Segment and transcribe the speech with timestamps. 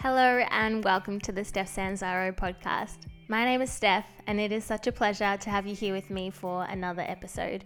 [0.00, 2.98] Hello and welcome to the Steph Sanzaro podcast.
[3.26, 6.08] My name is Steph, and it is such a pleasure to have you here with
[6.08, 7.64] me for another episode.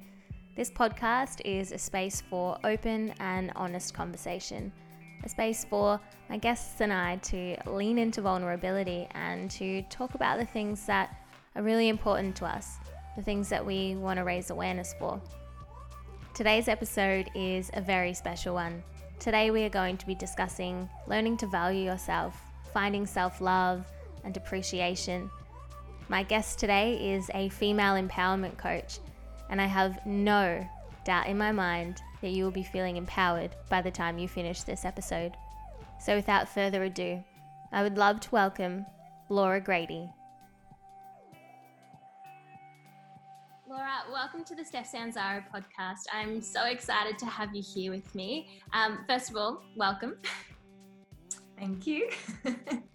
[0.56, 4.72] This podcast is a space for open and honest conversation,
[5.22, 10.38] a space for my guests and I to lean into vulnerability and to talk about
[10.38, 11.14] the things that
[11.54, 12.78] are really important to us,
[13.14, 15.20] the things that we want to raise awareness for.
[16.32, 18.82] Today's episode is a very special one.
[19.22, 22.36] Today, we are going to be discussing learning to value yourself,
[22.72, 23.86] finding self love,
[24.24, 25.30] and appreciation.
[26.08, 28.98] My guest today is a female empowerment coach,
[29.48, 30.66] and I have no
[31.04, 34.64] doubt in my mind that you will be feeling empowered by the time you finish
[34.64, 35.36] this episode.
[36.00, 37.22] So, without further ado,
[37.70, 38.86] I would love to welcome
[39.28, 40.10] Laura Grady.
[43.72, 46.04] Laura, welcome to the Steph Sanzaro podcast.
[46.12, 48.60] I'm so excited to have you here with me.
[48.74, 50.18] Um, first of all, welcome.
[51.58, 52.10] Thank you.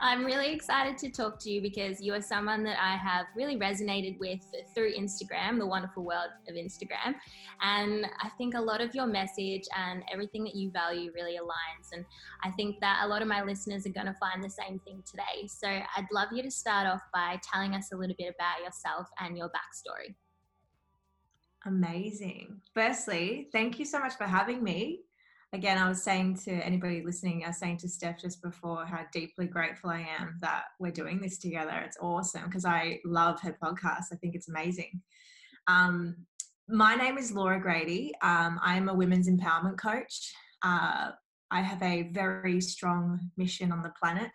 [0.00, 3.56] I'm really excited to talk to you because you are someone that I have really
[3.56, 4.40] resonated with
[4.74, 7.14] through Instagram, the wonderful world of Instagram.
[7.62, 11.92] And I think a lot of your message and everything that you value really aligns.
[11.92, 12.04] And
[12.44, 15.02] I think that a lot of my listeners are going to find the same thing
[15.08, 15.46] today.
[15.46, 19.08] So I'd love you to start off by telling us a little bit about yourself
[19.20, 20.14] and your backstory.
[21.64, 22.60] Amazing.
[22.74, 25.00] Firstly, thank you so much for having me
[25.56, 29.00] again, I was saying to anybody listening, I was saying to Steph just before how
[29.10, 31.82] deeply grateful I am that we're doing this together.
[31.82, 34.12] It's awesome because I love her podcast.
[34.12, 35.00] I think it's amazing.
[35.66, 36.26] Um,
[36.68, 38.12] my name is Laura Grady.
[38.22, 40.30] Um, I am a women's empowerment coach.
[40.62, 41.12] Uh,
[41.50, 44.32] I have a very strong mission on the planet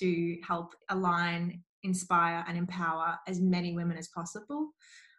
[0.00, 4.70] to help align, inspire, and empower as many women as possible.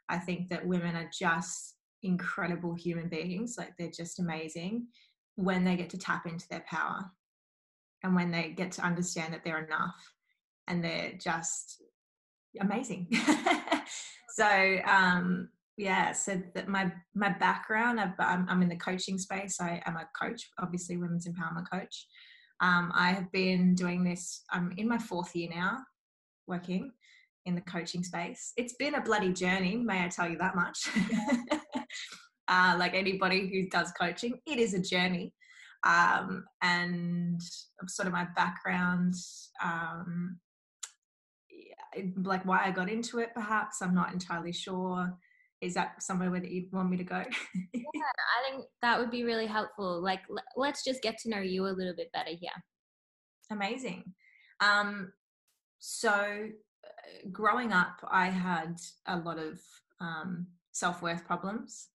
[0.09, 4.87] I think that women are just incredible human beings, like they're just amazing
[5.39, 7.09] when they get to tap into their power
[8.03, 9.95] and when they get to understand that they're enough
[10.67, 11.81] and they're just
[12.59, 13.08] amazing.
[14.36, 15.47] so um,
[15.77, 19.61] yeah, so that my my background, i am in the coaching space.
[19.61, 22.08] I am a coach, obviously women's empowerment coach.
[22.59, 24.43] Um, I have been doing this.
[24.52, 25.77] I'm in my fourth year now,
[26.47, 26.91] working
[27.45, 28.52] in the coaching space.
[28.58, 30.89] It's been a bloody journey, may I tell you that much.
[32.49, 35.33] uh, like anybody who does coaching, it is a journey.
[35.86, 37.39] Um, and
[37.87, 39.14] sort of my background,
[39.64, 40.39] um,
[42.23, 45.14] like why I got into it, perhaps I'm not entirely sure.
[45.61, 47.23] Is that somewhere where you'd want me to go?
[47.73, 50.02] yeah, I think that would be really helpful.
[50.02, 50.21] Like,
[50.55, 52.52] let's just get to know you a little bit better here.
[53.52, 54.04] Amazing.
[54.61, 55.11] Um,
[55.80, 59.59] so, uh, growing up, I had a lot of
[59.99, 61.89] um, self worth problems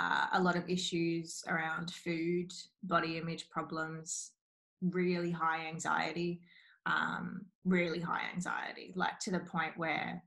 [0.00, 2.52] uh, a lot of issues around food,
[2.82, 4.32] body image problems,
[4.80, 6.40] really high anxiety,
[6.86, 10.22] um, really high anxiety, like to the point where,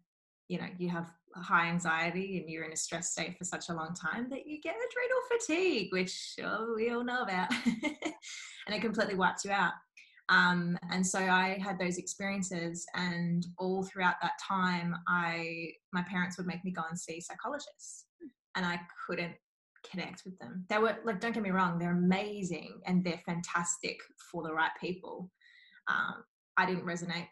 [0.48, 3.74] you know, you have high anxiety and you're in a stress state for such a
[3.74, 8.82] long time that you get adrenal fatigue, which oh, we all know about, and it
[8.82, 9.74] completely wipes you out.
[10.30, 16.38] Um, and so I had those experiences, and all throughout that time, I my parents
[16.38, 18.06] would make me go and see psychologists,
[18.56, 19.34] and I couldn't
[19.90, 20.66] connect with them.
[20.70, 24.00] They were like, don't get me wrong, they're amazing and they're fantastic
[24.32, 25.30] for the right people.
[25.88, 26.24] Um,
[26.58, 27.28] I didn't resonate.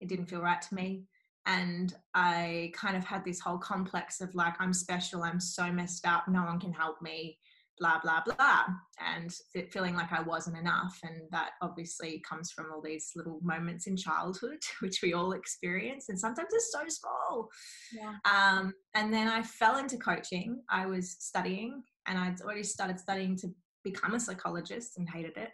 [0.00, 1.04] It didn't feel right to me.
[1.46, 6.06] And I kind of had this whole complex of like, I'm special, I'm so messed
[6.06, 7.38] up, no one can help me,
[7.78, 8.64] blah, blah, blah.
[9.00, 9.32] And
[9.72, 10.96] feeling like I wasn't enough.
[11.02, 16.08] And that obviously comes from all these little moments in childhood, which we all experience.
[16.08, 17.48] And sometimes it's so small.
[17.92, 18.14] Yeah.
[18.24, 20.62] Um, and then I fell into coaching.
[20.70, 23.48] I was studying and I'd already started studying to
[23.84, 25.52] become a psychologist and hated it.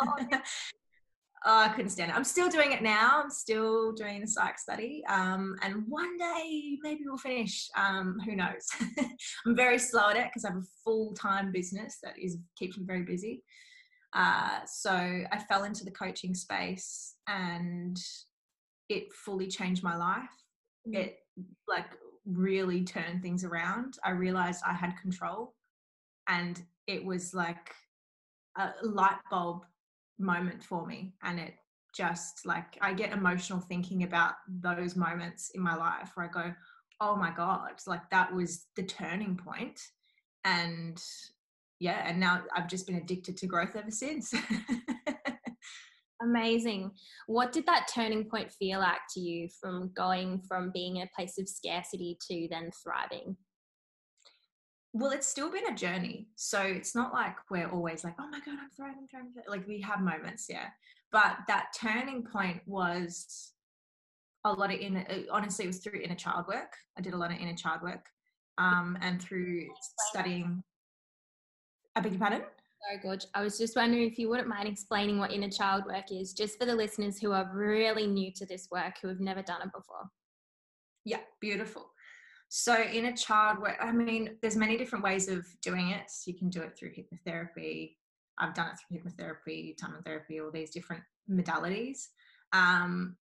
[0.00, 0.14] Oh,
[1.46, 2.16] oh, I couldn't stand it.
[2.16, 3.20] I'm still doing it now.
[3.22, 5.02] I'm still doing the psych study.
[5.08, 7.68] Um, and one day maybe we'll finish.
[7.76, 8.68] Um, who knows?
[9.46, 12.78] I'm very slow at it because I have a full time business that is keeps
[12.78, 13.42] me very busy.
[14.12, 17.96] Uh, so I fell into the coaching space and
[18.88, 20.28] it fully changed my life.
[20.88, 20.96] Mm.
[20.96, 21.18] It
[21.68, 21.86] like
[22.26, 23.94] really turned things around.
[24.04, 25.54] I realized I had control
[26.30, 27.74] and it was like
[28.56, 29.64] a light bulb
[30.18, 31.54] moment for me and it
[31.94, 36.54] just like i get emotional thinking about those moments in my life where i go
[37.00, 39.80] oh my god like that was the turning point
[40.44, 41.02] and
[41.80, 44.32] yeah and now i've just been addicted to growth ever since.
[46.22, 46.90] Amazing.
[47.28, 51.38] What did that turning point feel like to you from going from being a place
[51.38, 53.36] of scarcity to then thriving
[54.92, 56.28] well, it's still been a journey.
[56.36, 59.32] So it's not like we're always like, oh my God, I'm thriving, thriving.
[59.48, 60.68] Like we have moments, yeah.
[61.12, 63.52] but that turning point was
[64.44, 67.16] a lot of inner uh, honestly it was through inner child work i did a
[67.16, 68.06] lot of inner child work
[68.58, 69.66] um, and through
[70.08, 70.62] studying
[71.96, 72.42] i beg your pardon
[72.88, 73.26] Sorry, Gorge.
[73.34, 76.58] I was just wondering if you wouldn't mind explaining what inner child work is, just
[76.58, 79.70] for the listeners who are really new to this work, who have never done it
[79.70, 80.08] before.
[81.04, 81.90] Yeah, beautiful.
[82.52, 86.10] So inner child I mean, there's many different ways of doing it.
[86.26, 87.94] You can do it through hypnotherapy.
[88.38, 92.08] I've done it through hypnotherapy, time therapy, all these different modalities.
[92.52, 93.16] Um,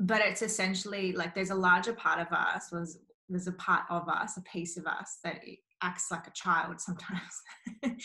[0.00, 2.98] but it's essentially like there's a larger part of us was
[3.28, 5.42] there's a part of us a piece of us that
[5.82, 7.42] acts like a child sometimes
[7.82, 7.98] it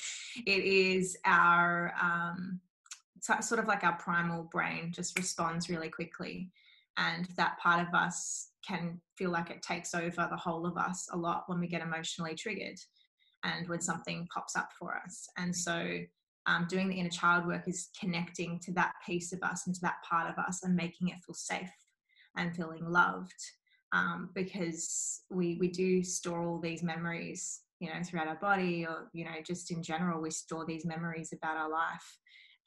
[0.45, 2.59] is our um,
[3.41, 6.51] sort of like our primal brain just responds really quickly
[6.97, 11.07] and that part of us can feel like it takes over the whole of us
[11.11, 12.77] a lot when we get emotionally triggered
[13.43, 15.27] and when something pops up for us.
[15.37, 15.99] And so
[16.47, 19.81] um, doing the inner child work is connecting to that piece of us and to
[19.81, 21.69] that part of us and making it feel safe
[22.35, 23.33] and feeling loved
[23.93, 29.09] um, because we we do store all these memories you know throughout our body or
[29.13, 32.17] you know just in general we store these memories about our life.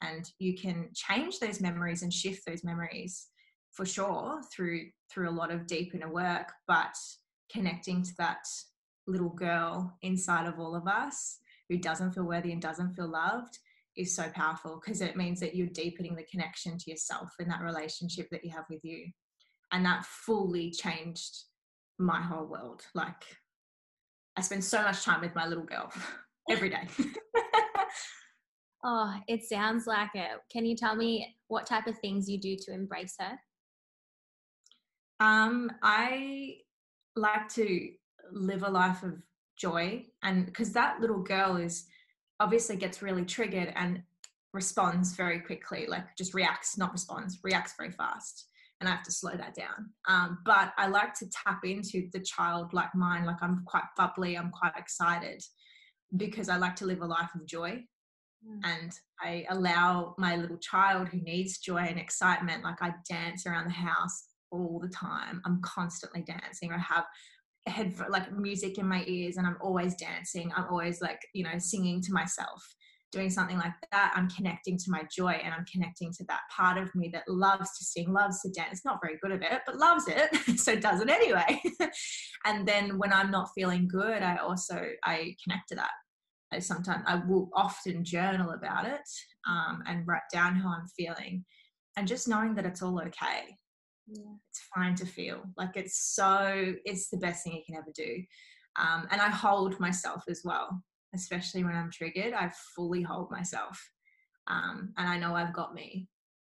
[0.03, 3.27] And you can change those memories and shift those memories
[3.71, 6.95] for sure through through a lot of deep inner work but
[7.51, 8.45] connecting to that
[9.07, 11.39] little girl inside of all of us
[11.69, 13.57] who doesn't feel worthy and doesn't feel loved
[13.97, 17.61] is so powerful because it means that you're deepening the connection to yourself in that
[17.61, 19.09] relationship that you have with you.
[19.71, 21.43] And that fully changed
[21.97, 22.83] my whole world.
[22.93, 23.23] Like
[24.37, 25.91] i spend so much time with my little girl
[26.49, 26.87] every day.
[28.83, 30.39] Oh it sounds like it.
[30.51, 33.37] Can you tell me what type of things you do to embrace her
[35.21, 36.55] um i
[37.15, 37.89] like to
[38.31, 39.13] live a life of
[39.57, 41.85] joy and because that little girl is
[42.39, 44.01] obviously gets really triggered and
[44.53, 48.47] responds very quickly like just reacts not responds reacts very fast
[48.81, 49.91] and I have to slow that down.
[50.07, 53.27] Um, but I like to tap into the childlike mind.
[53.27, 55.43] Like I'm quite bubbly, I'm quite excited
[56.17, 57.83] because I like to live a life of joy.
[58.45, 58.59] Mm.
[58.63, 58.91] And
[59.21, 63.73] I allow my little child who needs joy and excitement, like I dance around the
[63.73, 65.41] house all the time.
[65.45, 66.71] I'm constantly dancing.
[66.71, 67.05] I have
[67.67, 70.51] head like music in my ears and I'm always dancing.
[70.55, 72.63] I'm always like, you know, singing to myself
[73.11, 76.77] doing something like that, I'm connecting to my joy and I'm connecting to that part
[76.77, 79.77] of me that loves to sing, loves to dance, not very good at it, but
[79.77, 81.61] loves it, so does it anyway.
[82.45, 85.91] and then when I'm not feeling good, I also I connect to that.
[86.53, 89.01] I sometimes I will often journal about it
[89.47, 91.45] um, and write down how I'm feeling,
[91.97, 93.55] and just knowing that it's all okay.
[94.11, 94.33] Yeah.
[94.49, 96.73] It's fine to feel like it's so.
[96.85, 98.23] It's the best thing you can ever do.
[98.79, 103.79] Um, and I hold myself as well especially when I'm triggered, I fully hold myself.
[104.47, 106.07] Um, and I know I've got me.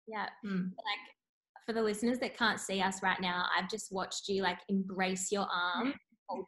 [0.07, 0.27] Yeah.
[0.45, 0.71] Mm.
[0.71, 4.59] Like for the listeners that can't see us right now, I've just watched you like
[4.69, 5.95] embrace your arm.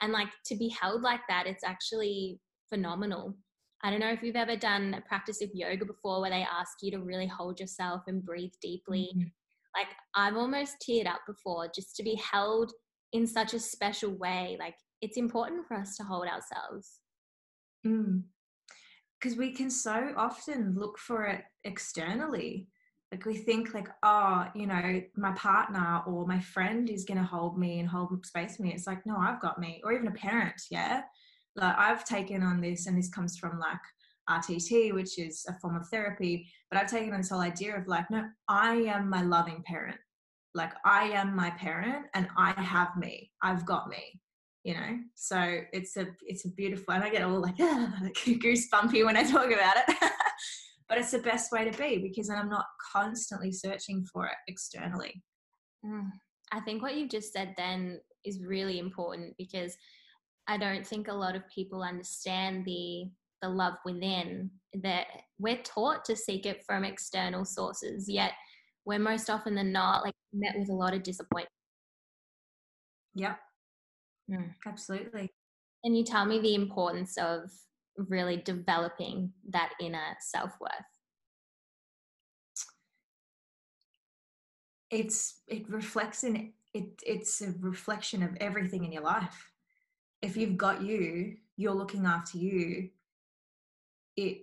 [0.00, 3.36] and like to be held like that, it's actually phenomenal.
[3.82, 6.78] I don't know if you've ever done a practice of yoga before where they ask
[6.82, 9.10] you to really hold yourself and breathe deeply.
[9.16, 9.28] Mm-hmm.
[9.76, 12.72] Like I've almost teared up before just to be held
[13.12, 14.56] in such a special way.
[14.58, 17.00] Like it's important for us to hold ourselves.
[17.82, 19.38] Because mm.
[19.38, 22.68] we can so often look for it externally.
[23.12, 27.24] Like we think like, oh, you know, my partner or my friend is going to
[27.24, 28.72] hold me and hold space for me.
[28.72, 29.80] It's like, no, I've got me.
[29.84, 31.02] Or even a parent, yeah.
[31.54, 33.80] Like I've taken on this, and this comes from like
[34.28, 36.48] RTT, which is a form of therapy.
[36.70, 39.96] But I've taken on this whole idea of like, no, I am my loving parent.
[40.54, 43.30] Like I am my parent, and I have me.
[43.42, 44.20] I've got me
[44.66, 49.16] you know so it's a it's a beautiful and i get all like goosebumpy when
[49.16, 49.96] i talk about it
[50.88, 54.34] but it's the best way to be because then i'm not constantly searching for it
[54.48, 55.22] externally
[55.84, 56.10] mm.
[56.50, 59.76] i think what you've just said then is really important because
[60.48, 63.04] i don't think a lot of people understand the
[63.42, 64.50] the love within
[64.82, 65.06] that
[65.38, 68.32] we're taught to seek it from external sources yet
[68.84, 71.50] we're most often than not like met with a lot of disappointment
[73.14, 73.38] yep
[74.30, 75.30] Mm, absolutely.
[75.84, 77.50] Can you tell me the importance of
[77.96, 80.70] really developing that inner self worth?
[84.90, 87.00] It's it reflects in it.
[87.02, 89.50] It's a reflection of everything in your life.
[90.20, 92.90] If you've got you, you're looking after you.
[94.16, 94.42] It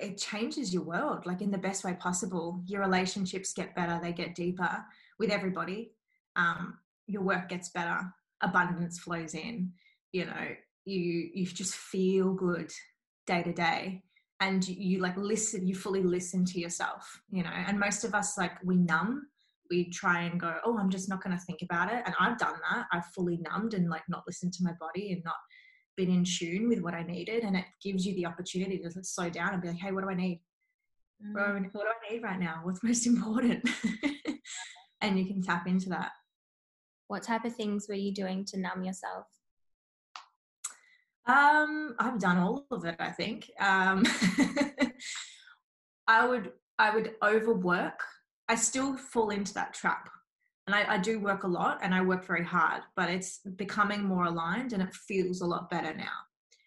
[0.00, 2.62] it changes your world like in the best way possible.
[2.66, 3.98] Your relationships get better.
[4.00, 4.84] They get deeper
[5.18, 5.92] with everybody.
[6.36, 8.12] Um, your work gets better
[8.42, 9.72] abundance flows in
[10.12, 10.48] you know
[10.84, 12.70] you you just feel good
[13.26, 14.02] day to day
[14.40, 18.38] and you like listen you fully listen to yourself you know and most of us
[18.38, 19.26] like we numb
[19.70, 22.38] we try and go oh i'm just not going to think about it and i've
[22.38, 25.36] done that i've fully numbed and like not listened to my body and not
[25.98, 29.28] been in tune with what i needed and it gives you the opportunity to slow
[29.28, 30.40] down and be like hey what do i need
[31.22, 31.34] mm.
[31.34, 33.68] what, do I, what do i need right now what's most important
[35.02, 36.12] and you can tap into that
[37.08, 39.26] what type of things were you doing to numb yourself
[41.28, 42.96] um, I've done all of it.
[42.98, 43.50] I think.
[43.60, 44.02] Um,
[46.08, 48.00] I would I would overwork.
[48.48, 50.08] I still fall into that trap,
[50.68, 52.82] and I, I do work a lot, and I work very hard.
[52.94, 56.18] But it's becoming more aligned, and it feels a lot better now.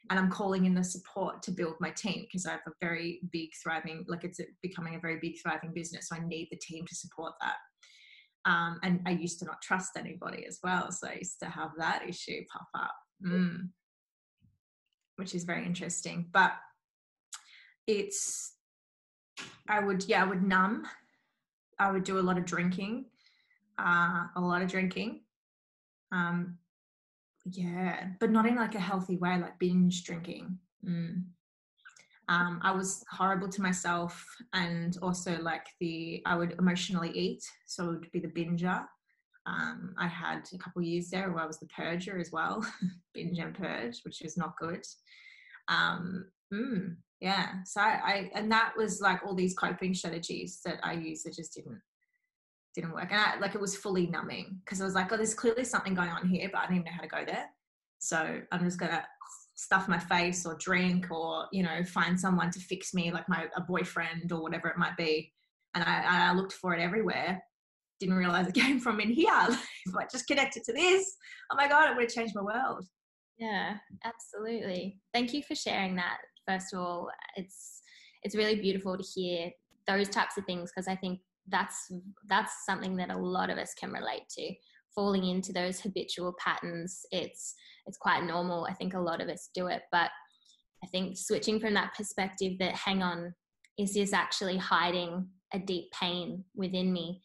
[0.09, 3.21] And I'm calling in the support to build my team because I have a very
[3.31, 6.09] big thriving, like it's becoming a very big thriving business.
[6.09, 7.55] So I need the team to support that.
[8.43, 10.91] Um, and I used to not trust anybody as well.
[10.91, 12.95] So I used to have that issue pop up.
[13.25, 13.69] Mm
[15.21, 16.25] which is very interesting.
[16.33, 16.53] But
[17.85, 18.55] it's,
[19.69, 20.87] I would, yeah, I would numb.
[21.79, 23.05] I would do a lot of drinking,
[23.77, 25.21] uh, a lot of drinking.
[26.11, 26.57] Um,
[27.45, 30.57] yeah, but not in like a healthy way, like binge drinking.
[30.85, 31.23] Mm.
[32.27, 37.85] Um, I was horrible to myself, and also like the I would emotionally eat, so
[37.85, 38.85] it would be the binger.
[39.47, 42.65] Um, I had a couple years there where I was the purger as well,
[43.13, 44.85] binge and purge, which is not good.
[45.67, 50.79] Um, mm, yeah, so I, I, and that was like all these coping strategies that
[50.83, 51.81] I used that just didn't
[52.75, 55.33] didn't work, and I, like it was fully numbing because I was like, oh, there's
[55.33, 57.45] clearly something going on here, but I don't even know how to go there.
[57.99, 59.05] So I'm just gonna
[59.55, 63.45] stuff my face or drink or you know find someone to fix me like my
[63.55, 65.31] a boyfriend or whatever it might be
[65.75, 67.39] and I, I looked for it everywhere
[68.01, 69.29] didn't realize it came from in here.
[69.31, 69.55] I
[70.11, 71.15] just connected to this,
[71.51, 72.83] oh my God, it would have changed my world.
[73.37, 74.99] Yeah, absolutely.
[75.13, 76.17] Thank you for sharing that.
[76.47, 77.81] First of all, it's
[78.23, 79.51] it's really beautiful to hear
[79.87, 81.91] those types of things because I think that's
[82.27, 84.53] that's something that a lot of us can relate to.
[84.93, 87.55] Falling into those habitual patterns, it's
[87.85, 88.67] it's quite normal.
[88.69, 90.09] I think a lot of us do it, but
[90.83, 93.33] I think switching from that perspective that hang on,
[93.77, 97.21] is this actually hiding a deep pain within me?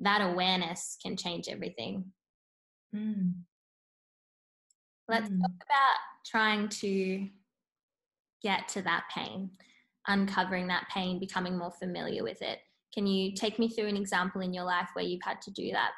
[0.00, 2.04] that awareness can change everything.
[2.94, 3.34] Mm.
[5.08, 5.40] Let's mm.
[5.40, 5.96] talk about
[6.26, 7.28] trying to
[8.42, 9.50] get to that pain,
[10.08, 12.58] uncovering that pain, becoming more familiar with it.
[12.92, 15.70] Can you take me through an example in your life where you've had to do
[15.72, 15.90] that?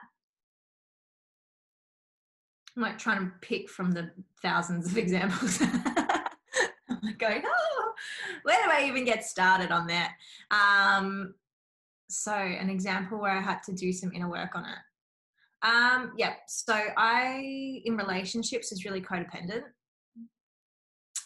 [2.76, 5.60] I'm like trying to pick from the thousands of examples.
[5.60, 7.92] I'm like going, oh,
[8.42, 10.12] where do I even get started on that?
[10.50, 11.34] Um,
[12.08, 14.78] so an example where I had to do some inner work on it.
[15.66, 19.62] Um, yeah, so I in relationships is really codependent.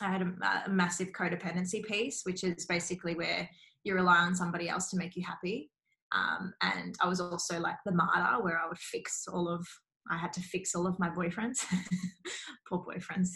[0.00, 3.48] I had a, a, massive codependency piece, which is basically where
[3.86, 5.70] you rely on somebody else to make you happy.
[6.12, 9.66] Um, and I was also like the martyr, where I would fix all of.
[10.10, 11.64] I had to fix all of my boyfriends,
[12.68, 13.28] poor boyfriends.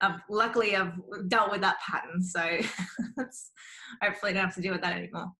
[0.00, 0.94] Um, luckily, I've
[1.28, 2.40] dealt with that pattern, so
[4.02, 5.32] hopefully, I don't have to deal with that anymore.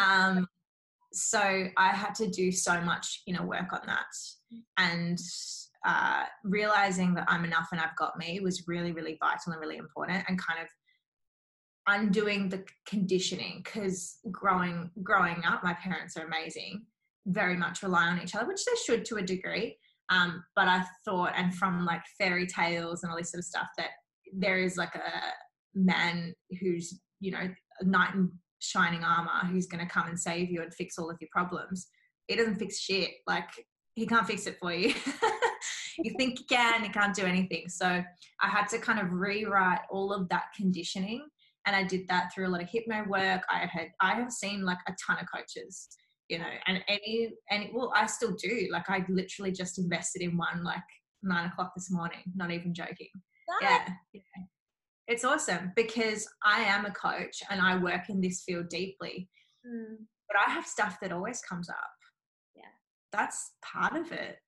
[0.00, 0.46] Um,
[1.12, 1.40] so
[1.76, 4.06] I had to do so much inner work on that.
[4.78, 5.18] And
[5.84, 9.76] uh, realizing that I'm enough and I've got me was really, really vital and really
[9.76, 10.68] important and kind of
[11.88, 16.84] undoing the conditioning because growing growing up my parents are amazing
[17.26, 19.76] very much rely on each other which they should to a degree
[20.10, 23.68] um, but i thought and from like fairy tales and all this sort of stuff
[23.76, 23.90] that
[24.32, 27.48] there is like a man who's you know
[27.80, 28.30] a knight in
[28.62, 31.88] shining armor who's going to come and save you and fix all of your problems.
[32.28, 33.10] He doesn't fix shit.
[33.26, 33.48] Like
[33.94, 34.94] he can't fix it for you.
[35.98, 37.68] you think you can, he can't do anything.
[37.68, 41.26] So I had to kind of rewrite all of that conditioning.
[41.66, 43.42] And I did that through a lot of hypno work.
[43.50, 45.88] I had I have seen like a ton of coaches,
[46.28, 48.68] you know, and any and well, I still do.
[48.72, 50.82] Like I literally just invested in one like
[51.22, 53.10] nine o'clock this morning, not even joking.
[53.60, 53.84] Yeah.
[54.12, 54.20] yeah
[55.08, 59.28] it's awesome because I am a coach and I work in this field deeply.
[59.66, 59.96] Mm.
[60.28, 61.90] But I have stuff that always comes up.
[62.56, 62.62] Yeah.
[63.12, 64.38] That's part of it.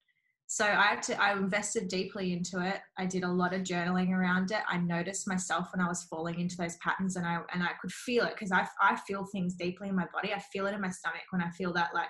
[0.55, 2.79] So I had to I invested deeply into it.
[2.97, 4.61] I did a lot of journaling around it.
[4.69, 7.91] I noticed myself when I was falling into those patterns and I and I could
[7.91, 10.33] feel it because I I feel things deeply in my body.
[10.33, 12.07] I feel it in my stomach when I feel that like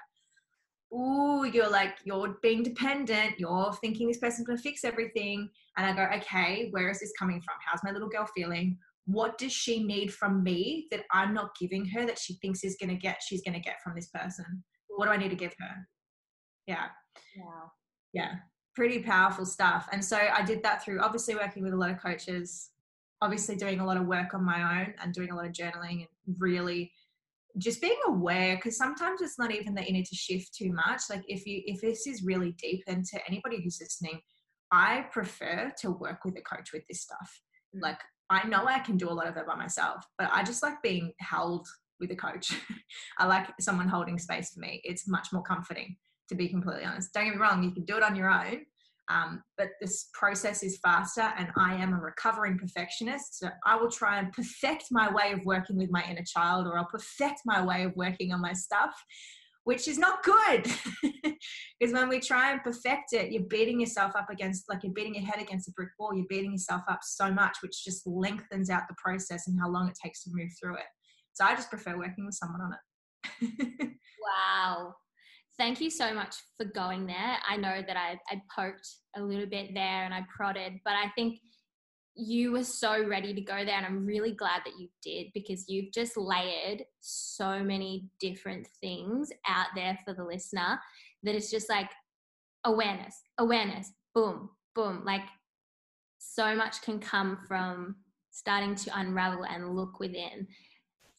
[0.92, 5.48] ooh, you're like, you're being dependent, you're thinking this person's gonna fix everything.
[5.78, 7.56] And I go, okay, where is this coming from?
[7.66, 8.76] How's my little girl feeling?
[9.06, 12.76] What does she need from me that I'm not giving her that she thinks is
[12.78, 14.62] gonna get, she's gonna get from this person?
[14.88, 15.88] What do I need to give her?
[16.66, 16.88] Yeah.
[17.38, 17.70] Wow.
[18.14, 18.37] Yeah.
[18.75, 19.88] Pretty powerful stuff.
[19.92, 22.71] And so I did that through obviously working with a lot of coaches,
[23.21, 26.06] obviously doing a lot of work on my own and doing a lot of journaling
[26.26, 26.90] and really
[27.59, 31.02] just being aware because sometimes it's not even that you need to shift too much
[31.09, 34.21] like if you if this is really deep and to anybody who's listening
[34.73, 37.40] i prefer to work with a coach with this stuff
[37.76, 37.80] mm.
[37.80, 40.62] like i know i can do a lot of it by myself but i just
[40.62, 41.66] like being held
[42.00, 42.52] with a coach
[43.18, 45.97] i like someone holding space for me it's much more comforting
[46.28, 48.60] to be completely honest don't get me wrong you can do it on your own
[49.08, 53.38] um, but this process is faster, and I am a recovering perfectionist.
[53.38, 56.78] So I will try and perfect my way of working with my inner child, or
[56.78, 58.94] I'll perfect my way of working on my stuff,
[59.64, 60.66] which is not good.
[61.78, 65.16] because when we try and perfect it, you're beating yourself up against, like you're beating
[65.16, 66.14] your head against a brick wall.
[66.14, 69.88] You're beating yourself up so much, which just lengthens out the process and how long
[69.88, 70.86] it takes to move through it.
[71.34, 72.80] So I just prefer working with someone on it.
[74.22, 74.94] wow
[75.58, 77.37] thank you so much for going there.
[77.49, 81.11] I know that I, I poked a little bit there and I prodded, but I
[81.14, 81.38] think
[82.16, 85.64] you were so ready to go there and i'm really glad that you did because
[85.68, 90.78] you've just layered so many different things out there for the listener
[91.25, 91.90] that it's just like
[92.64, 95.23] awareness awareness boom boom like
[96.18, 97.96] so much can come from
[98.30, 100.46] starting to unravel and look within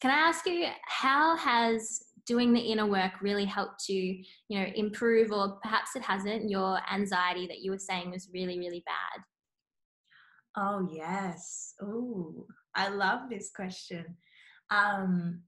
[0.00, 4.66] can i ask you how has doing the inner work really helped to you know
[4.74, 9.22] improve or perhaps it hasn't your anxiety that you were saying was really really bad?
[10.56, 11.74] Oh yes.
[11.80, 14.16] Oh i love this question.
[14.70, 15.42] Um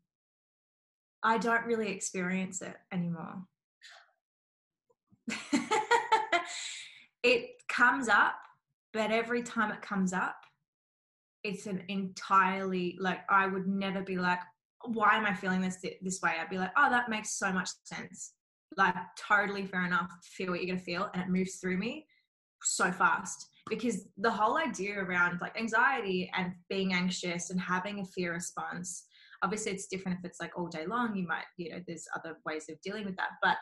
[1.23, 3.45] i don't really experience it anymore.
[7.25, 8.37] It comes up
[8.93, 10.37] but every time it comes up
[11.45, 14.41] it's an entirely like i would never be like
[14.85, 16.33] why am I feeling this this way?
[16.41, 18.35] I'd be like, oh, that makes so much sense.
[18.77, 20.11] Like, totally fair enough.
[20.23, 22.07] Feel what you're gonna feel, and it moves through me
[22.63, 28.05] so fast because the whole idea around like anxiety and being anxious and having a
[28.05, 29.07] fear response
[29.43, 32.37] obviously it's different if it's like all day long you might you know there's other
[32.45, 33.57] ways of dealing with that but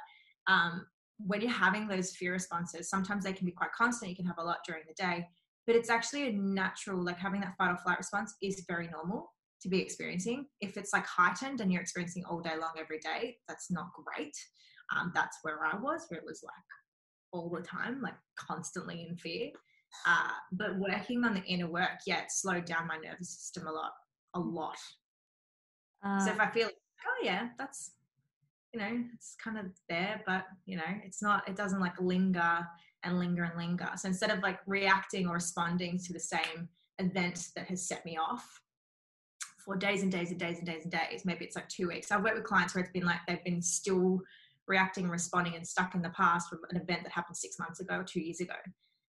[0.48, 0.87] um,
[1.18, 4.38] when you're having those fear responses sometimes they can be quite constant you can have
[4.38, 5.26] a lot during the day
[5.66, 9.33] but it's actually a natural like having that fight or flight response is very normal
[9.62, 10.47] to be experiencing.
[10.61, 14.37] If it's like heightened and you're experiencing all day long every day, that's not great.
[14.95, 16.55] Um, that's where I was, where it was like
[17.33, 19.51] all the time, like constantly in fear.
[20.07, 23.73] Uh, but working on the inner work, yeah, it slowed down my nervous system a
[23.73, 23.92] lot,
[24.35, 24.77] a lot.
[26.05, 27.92] Uh, so if I feel, oh yeah, that's,
[28.73, 32.66] you know, it's kind of there, but you know, it's not, it doesn't like linger
[33.05, 33.88] and linger and linger.
[33.97, 38.19] So instead of like reacting or responding to the same event that has set me
[38.19, 38.61] off,
[39.66, 41.24] for days and days and days and days and days.
[41.24, 42.11] Maybe it's like two weeks.
[42.11, 44.20] I've worked with clients where it's been like they've been still
[44.68, 47.96] reacting, responding, and stuck in the past from an event that happened six months ago
[47.96, 48.55] or two years ago.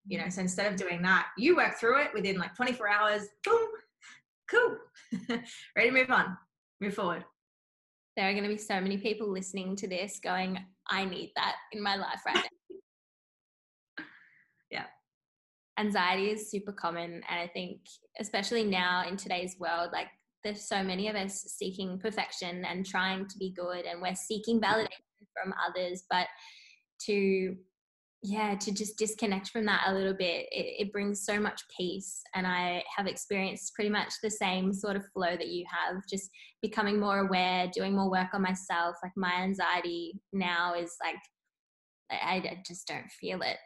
[0.08, 3.28] You know, so instead of doing that, you work through it within like 24 hours.
[3.46, 3.68] Boom,
[4.50, 4.78] cool,
[5.76, 6.36] ready to move on,
[6.82, 7.24] move forward.
[8.16, 10.58] There are going to be so many people listening to this going,
[10.90, 12.76] I need that in my life right now.
[14.72, 14.86] yeah
[15.80, 17.80] anxiety is super common and i think
[18.20, 20.08] especially now in today's world like
[20.48, 24.62] there's so many of us seeking perfection and trying to be good and we're seeking
[24.62, 24.80] mm-hmm.
[24.80, 26.28] validation from others but
[27.02, 27.56] to
[28.24, 32.22] yeah to just disconnect from that a little bit it, it, brings so much peace
[32.34, 36.30] and i have experienced pretty much the same sort of flow that you have just
[36.62, 41.18] becoming more aware doing more work on myself like my anxiety now is like
[42.10, 43.58] I, I just don't feel it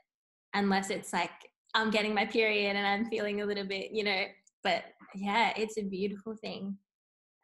[0.53, 1.31] unless it's like
[1.73, 4.25] i'm getting my period and i'm feeling a little bit you know
[4.63, 4.83] but
[5.15, 6.77] yeah it's a beautiful thing.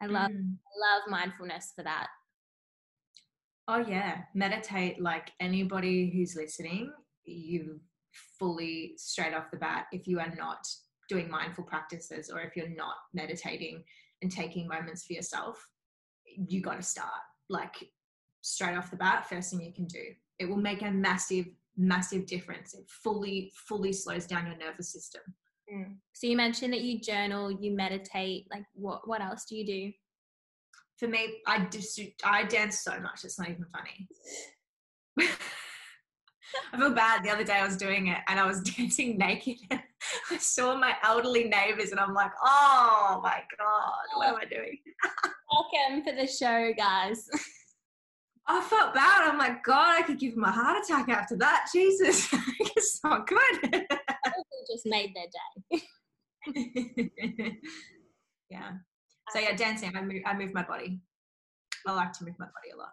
[0.00, 0.54] I love mm.
[0.80, 2.08] love mindfulness for that.
[3.66, 6.92] Oh yeah meditate like anybody who's listening
[7.24, 7.80] you
[8.38, 10.66] fully straight off the bat if you are not
[11.08, 13.84] doing mindful practices or if you're not meditating
[14.22, 15.68] and taking moments for yourself
[16.24, 17.10] you got to start
[17.48, 17.74] like
[18.40, 20.04] straight off the bat first thing you can do.
[20.38, 22.74] It will make a massive massive difference.
[22.74, 25.22] It fully fully slows down your nervous system
[25.72, 25.96] Mm.
[26.12, 28.46] So you mentioned that you journal, you meditate.
[28.50, 29.92] Like, what what else do you do?
[30.98, 33.24] For me, I just I dance so much.
[33.24, 35.28] It's not even funny.
[36.72, 37.22] I feel bad.
[37.22, 39.56] The other day I was doing it and I was dancing naked.
[39.70, 44.78] I saw my elderly neighbors and I'm like, oh my god, what am I doing?
[45.52, 47.28] Welcome for the show, guys.
[48.46, 49.28] I felt bad.
[49.28, 51.68] I'm like, God, I could give him a heart attack after that.
[51.72, 52.28] Jesus,
[52.60, 53.86] it's not good
[54.70, 55.82] just made their day.
[58.50, 58.72] yeah.
[59.30, 59.96] So yeah, um, dancing.
[59.96, 60.22] I move.
[60.26, 61.00] I move my body.
[61.86, 62.92] I like to move my body a lot.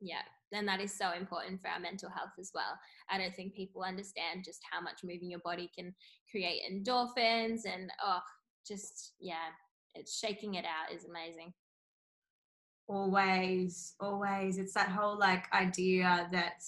[0.00, 2.78] Yeah, and that is so important for our mental health as well.
[3.10, 5.94] I don't think people understand just how much moving your body can
[6.30, 8.20] create endorphins and oh,
[8.66, 9.48] just yeah,
[9.94, 11.52] it's shaking it out is amazing.
[12.88, 14.58] Always, always.
[14.58, 16.62] It's that whole like idea that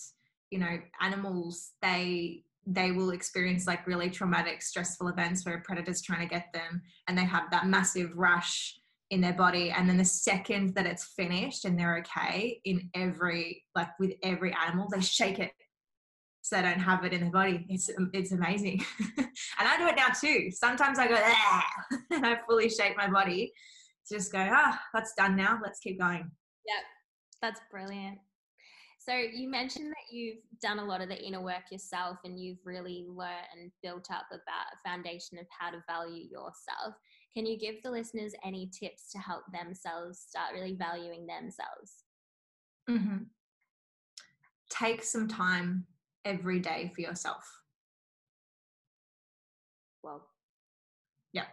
[0.51, 6.03] you know animals they they will experience like really traumatic, stressful events where a predator's
[6.03, 8.79] trying to get them, and they have that massive rush
[9.11, 13.62] in their body and then the second that it's finished and they're okay in every
[13.75, 15.51] like with every animal they shake it
[16.40, 17.64] so they don't have it in their body.
[17.68, 18.85] It's it's amazing.
[19.59, 20.51] And i do it now too.
[20.51, 21.66] Sometimes i go ah,
[22.11, 23.53] and i fully shake my body.
[24.09, 25.61] To just go ah that's done now.
[25.62, 26.31] Let's keep going.
[26.66, 26.85] Yep.
[27.40, 28.18] That's brilliant
[29.05, 32.65] so you mentioned that you've done a lot of the inner work yourself and you've
[32.65, 36.95] really learned and built up about a foundation of how to value yourself
[37.35, 42.05] can you give the listeners any tips to help themselves start really valuing themselves?
[42.88, 43.25] Mm-hmm.
[44.69, 45.87] Take some time
[46.25, 47.62] every day for yourself.
[50.03, 50.27] Well,
[51.33, 51.47] yeah.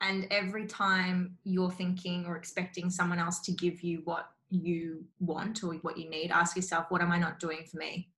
[0.00, 5.62] And every time you're thinking or expecting someone else to give you what you want
[5.62, 8.08] or what you need, ask yourself, what am I not doing for me?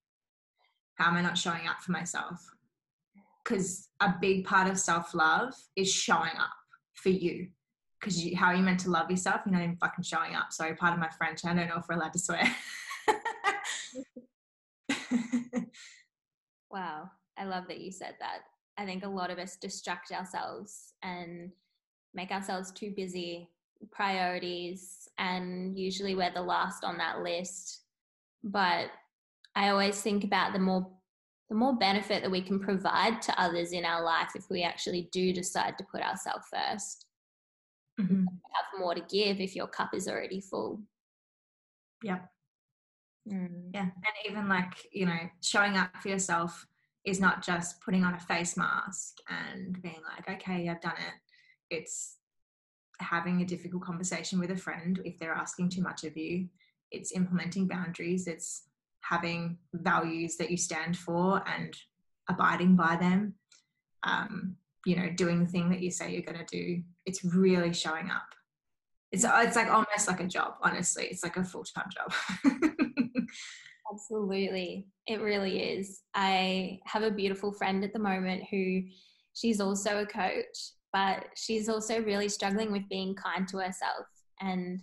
[0.95, 2.49] How am I not showing up for myself?
[3.43, 6.53] Because a big part of self love is showing up
[6.93, 7.47] for you
[8.01, 9.41] because you, how are you meant to love yourself?
[9.45, 10.51] You're not even fucking showing up.
[10.51, 11.45] Sorry, part of my French.
[11.45, 12.43] I don't know if we're allowed to swear.
[16.71, 17.11] wow.
[17.37, 18.39] I love that you said that.
[18.77, 21.51] I think a lot of us distract ourselves and
[22.13, 23.49] make ourselves too busy,
[23.91, 27.81] priorities, and usually we're the last on that list.
[28.43, 28.87] But
[29.55, 30.91] I always think about the more
[31.51, 35.09] the more benefit that we can provide to others in our life if we actually
[35.11, 37.05] do decide to put ourselves 1st
[37.99, 38.23] mm-hmm.
[38.23, 40.81] have more to give if your cup is already full
[42.01, 42.19] yeah
[43.29, 43.49] mm.
[43.73, 46.65] yeah and even like you know showing up for yourself
[47.03, 51.75] is not just putting on a face mask and being like okay i've done it
[51.75, 52.15] it's
[53.01, 56.47] having a difficult conversation with a friend if they're asking too much of you.
[56.91, 58.63] It's implementing boundaries it's
[59.01, 61.75] having values that you stand for and
[62.29, 63.35] abiding by them.
[64.03, 67.73] Um, you know doing the thing that you say you're going to do it's really
[67.73, 68.27] showing up.
[69.11, 71.07] It's it's like almost like a job honestly.
[71.09, 72.13] It's like a full-time job.
[73.91, 74.87] Absolutely.
[75.05, 76.01] It really is.
[76.13, 78.83] I have a beautiful friend at the moment who
[79.33, 84.05] she's also a coach but she's also really struggling with being kind to herself
[84.41, 84.81] and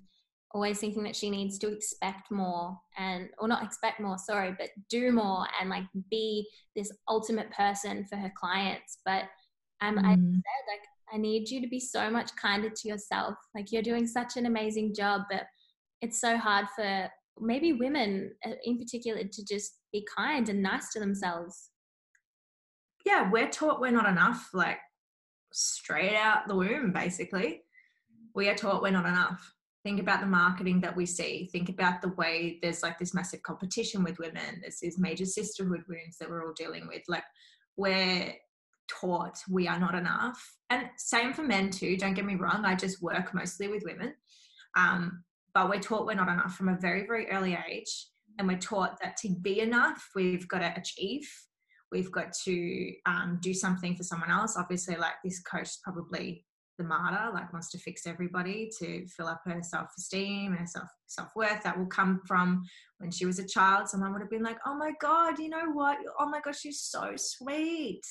[0.52, 4.70] always thinking that she needs to expect more and or not expect more sorry but
[4.88, 8.98] do more and like be this ultimate person for her clients.
[9.04, 9.24] But
[9.80, 10.04] um, mm.
[10.04, 13.34] i said like i need you to be so much kinder to yourself.
[13.54, 15.42] Like you're doing such an amazing job but
[16.00, 17.08] it's so hard for
[17.40, 21.70] maybe women uh, in particular to just be kind and nice to themselves.
[23.04, 24.78] Yeah we're taught we're not enough like
[25.52, 27.62] straight out the womb basically.
[28.34, 29.54] We are taught we're not enough.
[29.84, 31.48] Think about the marketing that we see.
[31.50, 34.61] Think about the way there's like this massive competition with women.
[34.61, 37.02] There's these major sisterhood wounds that we're all dealing with.
[37.08, 37.24] Like
[37.76, 38.34] we're
[38.88, 40.56] taught we are not enough.
[40.70, 42.64] And same for men too don't get me wrong.
[42.64, 44.14] I just work mostly with women.
[44.76, 48.08] Um, but we're taught we're not enough from a very very early age.
[48.38, 51.28] And we're taught that to be enough we've got to achieve
[51.90, 56.44] we've got to um, do something for someone else obviously like this coach probably
[56.79, 60.88] the martyr, like wants to fix everybody to fill up her self-esteem and her self
[61.07, 61.62] self-worth.
[61.64, 62.64] That will come from
[62.98, 63.88] when she was a child.
[63.88, 65.98] Someone would have been like, "Oh my god, you know what?
[66.18, 68.03] Oh my god, she's so sweet.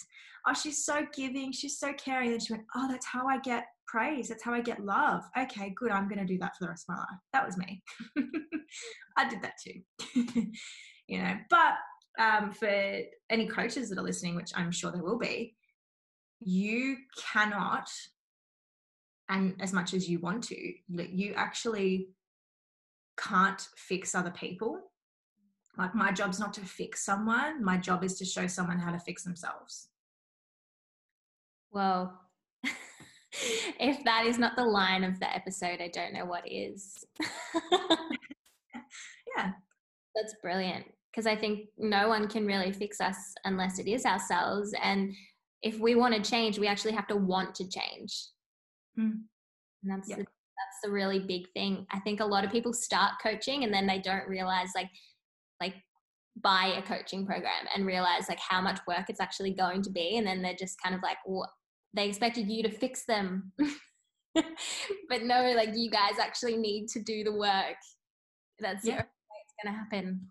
[0.46, 1.52] Oh, she's so giving.
[1.52, 4.28] She's so caring." And she went, "Oh, that's how I get praise.
[4.28, 5.24] That's how I get love.
[5.38, 5.92] Okay, good.
[5.92, 7.82] I'm going to do that for the rest of my life." That was me.
[9.18, 9.82] I did that too.
[11.08, 11.76] you know, but
[12.18, 13.00] um, for
[13.30, 15.56] any coaches that are listening, which I'm sure there will be,
[16.40, 16.98] you
[17.34, 17.90] cannot
[19.30, 22.10] and as much as you want to you actually
[23.18, 24.80] can't fix other people.
[25.78, 27.64] Like my job's not to fix someone.
[27.64, 29.90] My job is to show someone how to fix themselves.
[31.72, 32.22] Well
[33.80, 37.04] if that is not the line of the episode i don't know what is.
[39.36, 39.52] Yeah.
[40.16, 40.86] That's brilliant
[41.18, 45.14] because i think no one can really fix us unless it is ourselves and
[45.64, 48.28] if we want to change we actually have to want to change
[49.00, 49.22] Mm.
[49.84, 50.20] And that's yep.
[50.20, 51.86] the, that's the really big thing.
[51.92, 54.90] I think a lot of people start coaching and then they don't realize like
[55.62, 55.76] like
[56.42, 60.18] buy a coaching program and realize like how much work it's actually going to be
[60.18, 61.52] and then they're just kind of like well,
[61.94, 63.52] they expected you to fix them
[64.36, 67.78] but no like you guys actually need to do the work
[68.60, 69.02] that's yeah.
[69.02, 70.28] it's going to happen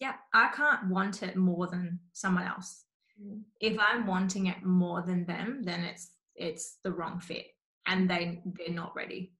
[0.00, 2.84] yeah i can't want it more than someone else.
[3.22, 3.42] Mm.
[3.60, 7.46] if i'm wanting it more than them then it's it's the wrong fit
[7.86, 9.32] and they they're not ready.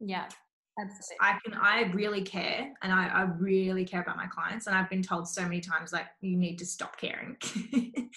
[0.00, 0.28] Yeah
[0.78, 1.16] absolutely.
[1.20, 4.90] i can i really care and I, I really care about my clients and i've
[4.90, 7.36] been told so many times like you need to stop caring.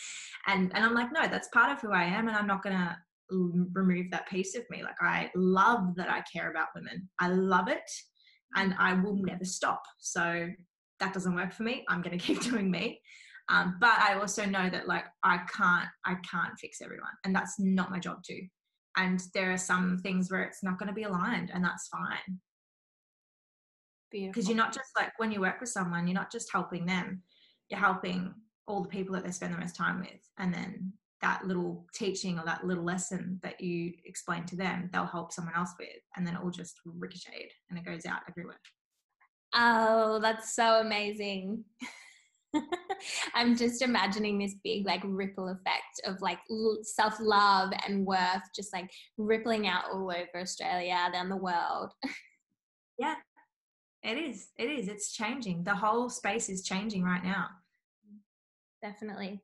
[0.48, 2.98] And and i'm like no that's part of who i am and i'm not gonna
[3.32, 4.84] remove that piece of me.
[4.84, 7.10] Like i love that i care about women.
[7.20, 7.90] I love it
[8.56, 9.84] and i will never stop.
[10.00, 10.50] So
[11.02, 13.02] that doesn't work for me i'm going to keep doing me.
[13.50, 17.60] Um, but i also know that like i can't i can't fix everyone and that's
[17.60, 18.42] not my job to
[18.98, 22.40] and there are some things where it's not going to be aligned and that's fine.
[24.12, 27.24] Because you're not just like when you work with someone you're not just helping them.
[27.70, 28.34] You're helping
[28.68, 32.38] all the people that they spend the most time with and then that little teaching
[32.38, 36.26] or that little lesson that you explain to them they'll help someone else with and
[36.26, 38.60] then it will just ricochet and it goes out everywhere
[39.54, 41.64] oh that's so amazing
[43.34, 46.40] I'm just imagining this big like ripple effect of like
[46.84, 51.92] self love and worth just like rippling out all over Australia, then the world.
[53.00, 53.16] yeah,
[54.04, 54.50] it is.
[54.58, 54.88] It is.
[54.88, 55.64] It's changing.
[55.64, 57.48] The whole space is changing right now.
[58.82, 59.42] Definitely.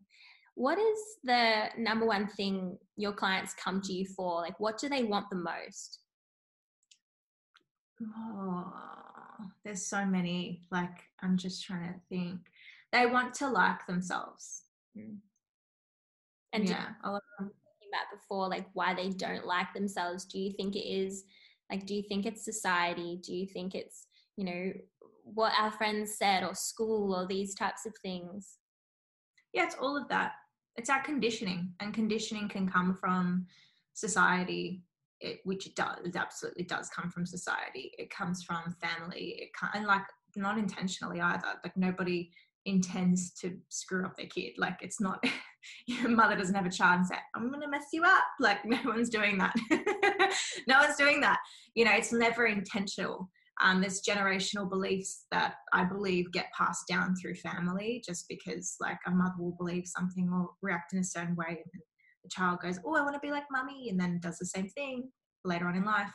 [0.56, 4.42] What is the number one thing your clients come to you for?
[4.42, 6.00] Like, what do they want the most?
[8.02, 8.74] Oh,
[9.68, 10.62] there's so many.
[10.72, 12.40] Like, I'm just trying to think
[12.94, 14.64] they want to like themselves.
[14.98, 15.18] Mm.
[16.54, 20.26] And yeah, a lot of about before, like why they don't like themselves.
[20.26, 21.26] Do you think it is
[21.70, 21.86] like?
[21.86, 23.20] Do you think it's society?
[23.22, 24.72] Do you think it's you know
[25.24, 28.56] what our friends said or school or these types of things?
[29.54, 30.34] Yeah, it's all of that.
[30.78, 33.48] It's our conditioning, and conditioning can come from
[33.94, 34.84] society,
[35.20, 35.98] it, which it does.
[36.06, 37.92] It absolutely does come from society.
[37.98, 39.36] It comes from family.
[39.40, 40.04] It can, and like
[40.36, 41.48] not intentionally either.
[41.64, 42.32] Like nobody
[42.66, 44.54] intends to screw up their kid.
[44.58, 45.24] Like it's not
[45.88, 48.24] your mother doesn't have a child and say, I'm gonna mess you up.
[48.40, 49.56] Like no one's doing that.
[50.68, 51.40] no one's doing that.
[51.76, 53.30] You know, it's never intentional.
[53.60, 59.00] Um, there's generational beliefs that I believe get passed down through family just because like
[59.08, 61.82] a mother will believe something or react in a certain way and
[62.28, 64.70] the child goes, Oh, I want to be like mummy and then does the same
[64.70, 65.10] thing
[65.44, 66.12] later on in life.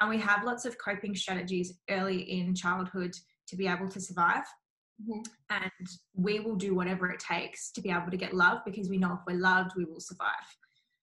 [0.00, 3.12] And we have lots of coping strategies early in childhood
[3.48, 4.44] to be able to survive
[5.02, 5.20] Mm-hmm.
[5.50, 8.98] And we will do whatever it takes to be able to get love because we
[8.98, 10.28] know if we're loved, we will survive.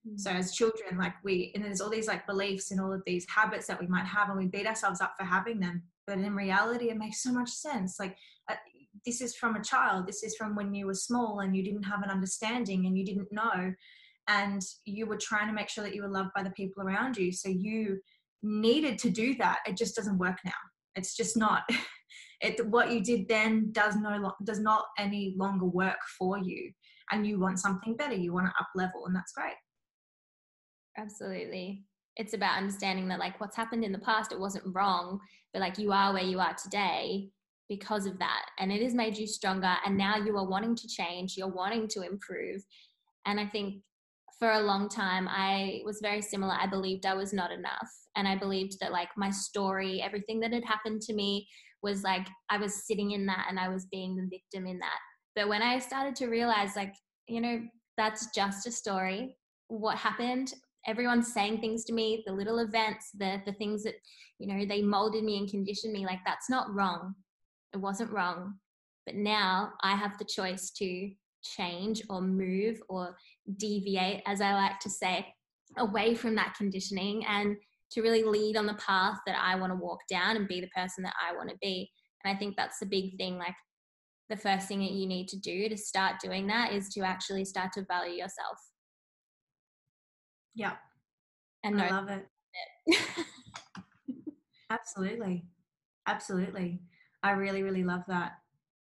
[0.07, 0.17] Mm-hmm.
[0.17, 3.25] So as children, like we, and there's all these like beliefs and all of these
[3.29, 5.83] habits that we might have, and we beat ourselves up for having them.
[6.07, 7.99] But in reality, it makes so much sense.
[7.99, 8.15] Like
[8.49, 8.55] uh,
[9.05, 10.07] this is from a child.
[10.07, 13.05] This is from when you were small and you didn't have an understanding and you
[13.05, 13.73] didn't know,
[14.29, 17.17] and you were trying to make sure that you were loved by the people around
[17.17, 17.33] you.
[17.33, 17.99] So you
[18.43, 19.59] needed to do that.
[19.67, 20.51] It just doesn't work now.
[20.95, 21.63] It's just not.
[22.41, 26.71] it what you did then does no does not any longer work for you
[27.11, 29.55] and you want something better you want to up level and that's great
[30.97, 31.83] absolutely
[32.15, 35.19] it's about understanding that like what's happened in the past it wasn't wrong
[35.53, 37.29] but like you are where you are today
[37.67, 40.87] because of that and it has made you stronger and now you are wanting to
[40.87, 42.61] change you're wanting to improve
[43.25, 43.81] and i think
[44.39, 48.27] for a long time i was very similar i believed i was not enough and
[48.27, 51.47] i believed that like my story everything that had happened to me
[51.81, 54.99] was like I was sitting in that and I was being the victim in that.
[55.35, 56.93] But when I started to realize, like,
[57.27, 57.61] you know,
[57.97, 59.37] that's just a story.
[59.67, 60.53] What happened?
[60.87, 63.95] Everyone's saying things to me, the little events, the the things that,
[64.39, 66.05] you know, they molded me and conditioned me.
[66.05, 67.13] Like that's not wrong.
[67.73, 68.55] It wasn't wrong.
[69.05, 71.11] But now I have the choice to
[71.43, 73.15] change or move or
[73.57, 75.25] deviate, as I like to say,
[75.77, 77.55] away from that conditioning and
[77.91, 80.69] to really lead on the path that I want to walk down and be the
[80.75, 81.89] person that I want to be.
[82.23, 83.37] And I think that's the big thing.
[83.37, 83.55] Like
[84.29, 87.45] the first thing that you need to do to start doing that is to actually
[87.45, 88.57] start to value yourself.
[90.53, 90.73] Yeah.
[91.63, 92.25] And I love it.
[92.85, 92.99] it.
[94.69, 95.45] Absolutely.
[96.07, 96.81] Absolutely.
[97.23, 98.33] I really, really love that.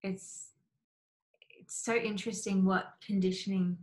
[0.03, 0.49] It's
[1.59, 3.77] it's so interesting what conditioning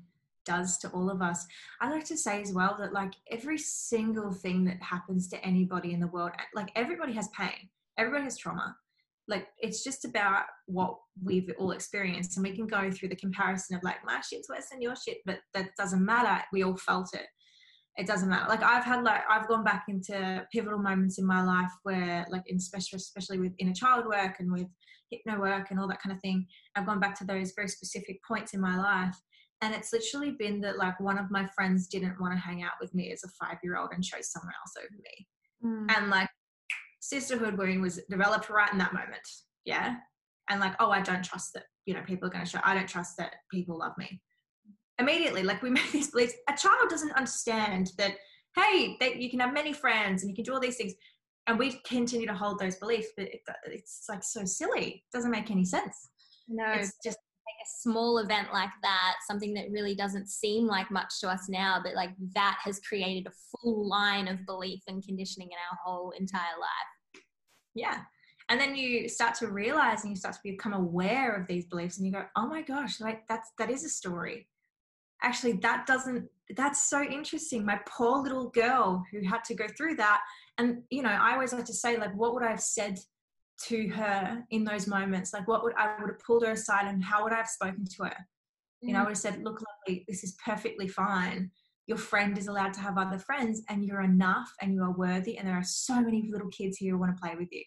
[0.45, 1.45] does to all of us.
[1.81, 5.93] I like to say as well that like every single thing that happens to anybody
[5.93, 8.75] in the world, like everybody has pain, everybody has trauma.
[9.27, 13.75] Like it's just about what we've all experienced, and we can go through the comparison
[13.75, 16.43] of like my shit's worse than your shit, but that doesn't matter.
[16.53, 17.25] We all felt it.
[17.97, 18.47] It doesn't matter.
[18.47, 22.43] Like I've had like I've gone back into pivotal moments in my life where like
[22.47, 24.67] in special, especially with inner child work and with
[25.09, 26.45] hypno work and all that kind of thing.
[26.75, 29.15] I've gone back to those very specific points in my life
[29.61, 32.73] and it's literally been that like one of my friends didn't want to hang out
[32.81, 35.27] with me as a five year old and chose someone else over me.
[35.63, 35.97] Mm.
[35.97, 36.29] And like
[36.99, 39.21] sisterhood wound was developed right in that moment.
[39.63, 39.95] Yeah.
[40.49, 42.75] And like, oh, I don't trust that, you know, people are going to show, I
[42.75, 44.21] don't trust that people love me.
[44.99, 48.13] immediately like we make these beliefs a child doesn't understand that
[48.55, 50.93] hey that you can have many friends and you can do all these things
[51.47, 55.31] and we continue to hold those beliefs but it, it's like so silly it doesn't
[55.31, 56.09] make any sense
[56.47, 60.89] no it's just like a small event like that something that really doesn't seem like
[60.89, 65.05] much to us now but like that has created a full line of belief and
[65.05, 67.21] conditioning in our whole entire life.
[67.73, 68.01] Yeah.
[68.49, 71.97] And then you start to realize and you start to become aware of these beliefs
[71.97, 74.47] and you go oh my gosh like that's that is a story.
[75.23, 77.65] Actually that doesn't that's so interesting.
[77.65, 80.21] My poor little girl who had to go through that
[80.57, 82.97] and you know i always like to say like what would i have said
[83.63, 87.03] to her in those moments like what would i would have pulled her aside and
[87.03, 88.09] how would i have spoken to her?
[88.09, 88.87] Mm-hmm.
[88.87, 89.05] you know i mm.
[89.05, 91.51] would have said look lovely this is perfectly fine.
[91.87, 95.37] Your friend is allowed to have other friends and you're enough and you are worthy
[95.37, 97.63] and there are so many little kids here who want to play with you.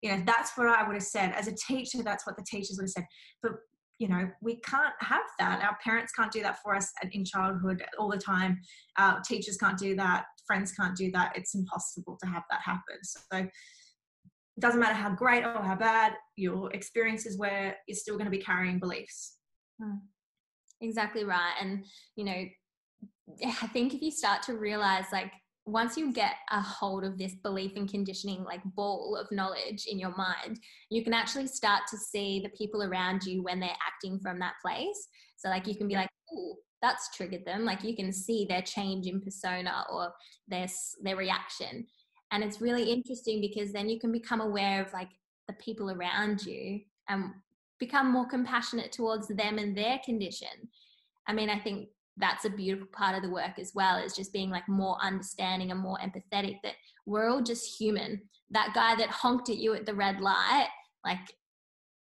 [0.00, 1.32] You know that's what i would have said.
[1.32, 3.06] As a teacher that's what the teachers would have said.
[3.42, 3.52] But
[3.98, 5.62] you know we can't have that.
[5.62, 8.60] Our parents can't do that for us in childhood all the time.
[8.96, 10.24] Our teachers can't do that.
[10.46, 11.32] Friends can't do that.
[11.34, 13.02] It's impossible to have that happen.
[13.02, 13.48] So
[14.58, 18.42] doesn't matter how great or how bad your experiences were you're still going to be
[18.42, 19.36] carrying beliefs.
[19.80, 19.98] Hmm.
[20.80, 21.84] exactly right and
[22.16, 22.44] you know
[23.44, 25.32] i think if you start to realize like
[25.66, 29.98] once you get a hold of this belief and conditioning like ball of knowledge in
[29.98, 30.58] your mind
[30.90, 34.54] you can actually start to see the people around you when they're acting from that
[34.64, 35.08] place.
[35.36, 37.64] So like you can be like oh that's triggered them.
[37.64, 40.12] Like you can see their change in persona or
[40.46, 40.68] their
[41.02, 41.86] their reaction
[42.32, 45.08] and it's really interesting because then you can become aware of like
[45.46, 47.30] the people around you and
[47.78, 50.68] become more compassionate towards them and their condition.
[51.26, 51.88] I mean i think
[52.18, 55.70] that's a beautiful part of the work as well is just being like more understanding
[55.70, 56.74] and more empathetic that
[57.06, 58.20] we're all just human.
[58.50, 60.68] That guy that honked at you at the red light
[61.04, 61.18] like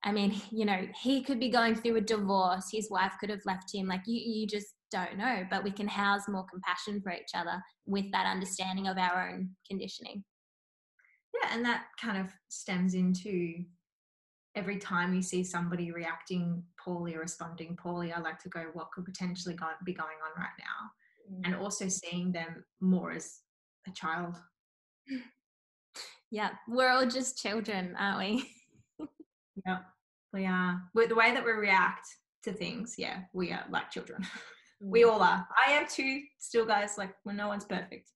[0.04, 3.44] i mean you know he could be going through a divorce his wife could have
[3.44, 7.12] left him like you you just don't know but we can house more compassion for
[7.12, 10.22] each other with that understanding of our own conditioning
[11.34, 13.64] yeah and that kind of stems into
[14.54, 18.92] every time you see somebody reacting poorly or responding poorly, I like to go, what
[18.92, 21.34] could potentially go, be going on right now?
[21.34, 21.40] Mm.
[21.46, 23.40] And also seeing them more as
[23.86, 24.36] a child.
[26.30, 28.50] Yeah, we're all just children, aren't we?
[29.64, 29.78] yeah,
[30.34, 30.82] we are.
[30.92, 32.06] With the way that we react
[32.42, 34.22] to things, yeah, we are like children.
[34.22, 34.28] Mm.
[34.80, 35.46] we all are.
[35.66, 36.98] I am too, still, guys.
[36.98, 38.10] Like, when no one's perfect.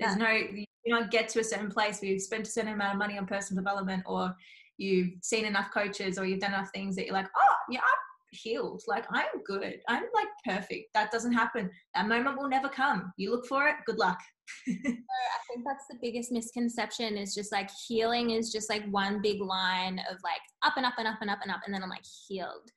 [0.00, 0.24] There's yeah.
[0.24, 2.98] no, you don't get to a certain place where you've spent a certain amount of
[2.98, 4.34] money on personal development or
[4.78, 8.07] you've seen enough coaches or you've done enough things that you're like, oh, yeah, I'm
[8.32, 8.82] healed.
[8.86, 9.80] Like, I'm good.
[9.88, 10.88] I'm like perfect.
[10.94, 11.70] That doesn't happen.
[11.94, 13.12] That moment will never come.
[13.16, 14.18] You look for it, good luck.
[14.68, 19.40] I think that's the biggest misconception is just like healing is just like one big
[19.40, 21.60] line of like up and up and up and up and up.
[21.66, 22.70] And then I'm like healed.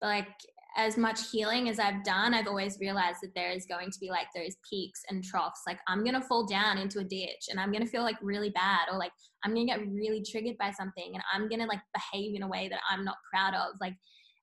[0.00, 0.28] But like
[0.76, 4.10] as much healing as I've done, I've always realized that there is going to be
[4.10, 5.62] like those peaks and troughs.
[5.66, 8.88] Like I'm gonna fall down into a ditch and I'm gonna feel like really bad,
[8.90, 9.12] or like
[9.44, 12.68] I'm gonna get really triggered by something and I'm gonna like behave in a way
[12.68, 13.76] that I'm not proud of.
[13.80, 13.94] Like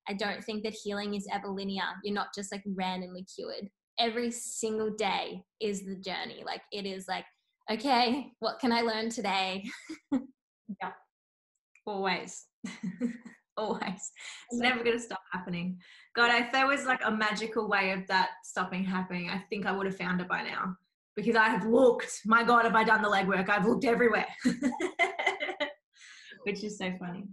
[0.10, 1.84] I don't think that healing is ever linear.
[2.04, 3.70] You're not just like randomly cured.
[4.00, 6.44] Every single day is the journey.
[6.44, 7.26] Like it is like,
[7.72, 9.70] okay, what can I learn today?
[10.12, 10.92] yeah,
[11.86, 12.46] always.
[13.58, 14.12] always.
[14.50, 15.78] It's never going to stop happening.
[16.16, 19.72] God, if there was like a magical way of that stopping happening, I think I
[19.72, 20.76] would have found it by now
[21.16, 22.22] because I have looked.
[22.26, 23.50] My God, have I done the legwork?
[23.50, 24.28] I've looked everywhere,
[26.46, 27.28] which is so funny.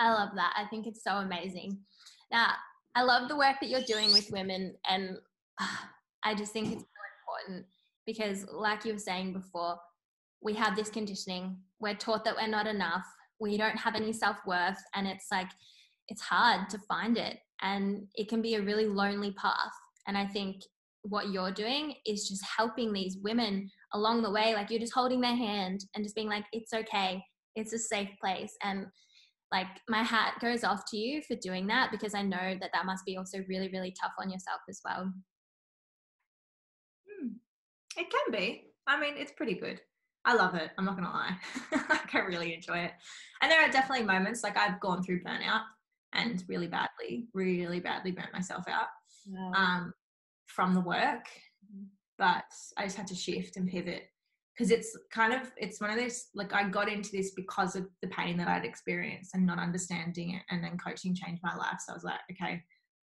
[0.00, 0.52] I love that.
[0.56, 1.78] I think it's so amazing.
[2.32, 2.48] Now,
[2.94, 5.16] I love the work that you're doing with women, and
[5.60, 5.90] ah,
[6.24, 7.66] I just think it's so important
[8.06, 9.76] because, like you were saying before,
[10.42, 11.58] we have this conditioning.
[11.78, 13.04] We're taught that we're not enough
[13.40, 15.48] we don't have any self-worth and it's like
[16.08, 19.72] it's hard to find it and it can be a really lonely path
[20.06, 20.62] and i think
[21.02, 25.20] what you're doing is just helping these women along the way like you're just holding
[25.20, 27.22] their hand and just being like it's okay
[27.56, 28.86] it's a safe place and
[29.52, 32.86] like my hat goes off to you for doing that because i know that that
[32.86, 35.12] must be also really really tough on yourself as well
[37.08, 37.28] hmm.
[37.96, 39.80] it can be i mean it's pretty good
[40.24, 40.70] I love it.
[40.76, 41.36] I'm not gonna lie.
[41.88, 42.92] like I really enjoy it.
[43.40, 45.62] And there are definitely moments like I've gone through burnout
[46.12, 48.88] and really badly, really badly burnt myself out
[49.56, 49.92] um,
[50.46, 51.26] from the work.
[52.18, 52.44] But
[52.76, 54.02] I just had to shift and pivot
[54.60, 57.86] because it's kind of it's one of those like I got into this because of
[58.02, 61.78] the pain that I'd experienced and not understanding it, and then coaching changed my life.
[61.86, 62.62] So I was like, okay,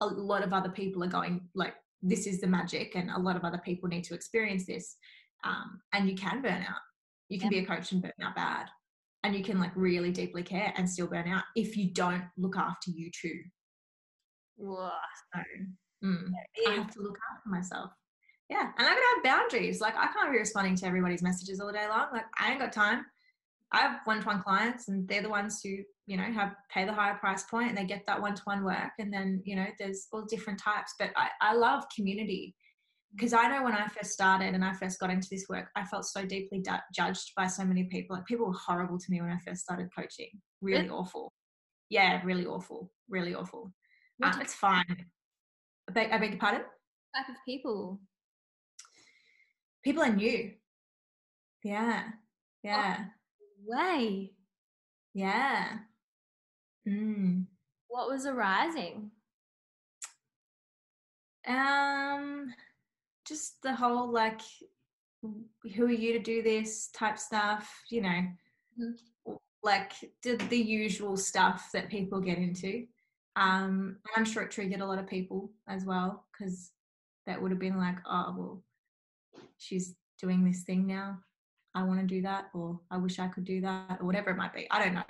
[0.01, 3.37] a lot of other people are going like this is the magic, and a lot
[3.37, 4.97] of other people need to experience this.
[5.45, 6.81] Um, and you can burn out
[7.29, 8.69] you can be a coach and burn out bad.
[9.25, 12.57] And you can like really deeply care and still burn out if you don't look
[12.57, 13.41] after you too.
[15.35, 15.43] So,
[16.05, 16.31] Mm.
[16.69, 17.91] I have to look after myself.
[18.49, 18.71] Yeah.
[18.79, 19.81] And I've gotta have boundaries.
[19.81, 22.07] Like I can't be responding to everybody's messages all day long.
[22.13, 23.05] Like I ain't got time.
[23.73, 27.17] I have one-to-one clients and they're the ones who, you know, have pay the higher
[27.17, 28.93] price point and they get that one-to-one work.
[29.01, 30.95] And then, you know, there's all different types.
[30.99, 32.55] But I, I love community
[33.15, 35.85] because I know when I first started and I first got into this work, I
[35.85, 38.15] felt so deeply du- judged by so many people.
[38.15, 40.31] Like people were horrible to me when I first started coaching.
[40.61, 40.91] Really, really?
[40.91, 41.33] awful.
[41.91, 42.93] Yeah, really awful.
[43.09, 43.73] Really awful.
[44.23, 45.07] Um, it's fine.
[45.89, 46.63] I beg, I beg your pardon?
[47.17, 48.01] type of people?
[49.87, 50.51] People I knew.
[51.63, 52.03] Yeah.
[52.65, 52.97] Yeah.
[52.99, 53.07] Oh,
[53.65, 54.33] way.
[55.15, 55.79] Yeah.
[56.89, 57.45] Mm.
[57.87, 59.13] What was arising?
[61.47, 62.53] Um,
[63.29, 64.41] just the whole like,
[65.23, 68.09] who are you to do this type stuff, you know,
[68.81, 69.35] mm-hmm.
[69.63, 72.87] like did the usual stuff that people get into.
[73.37, 76.73] Um, I'm sure it triggered a lot of people as well because
[77.29, 78.63] that would have been like, oh, well,
[79.59, 81.19] she's doing this thing now.
[81.75, 84.39] I want to do that, or I wish I could do that, or whatever it
[84.39, 84.67] might be.
[84.71, 85.03] I don't know.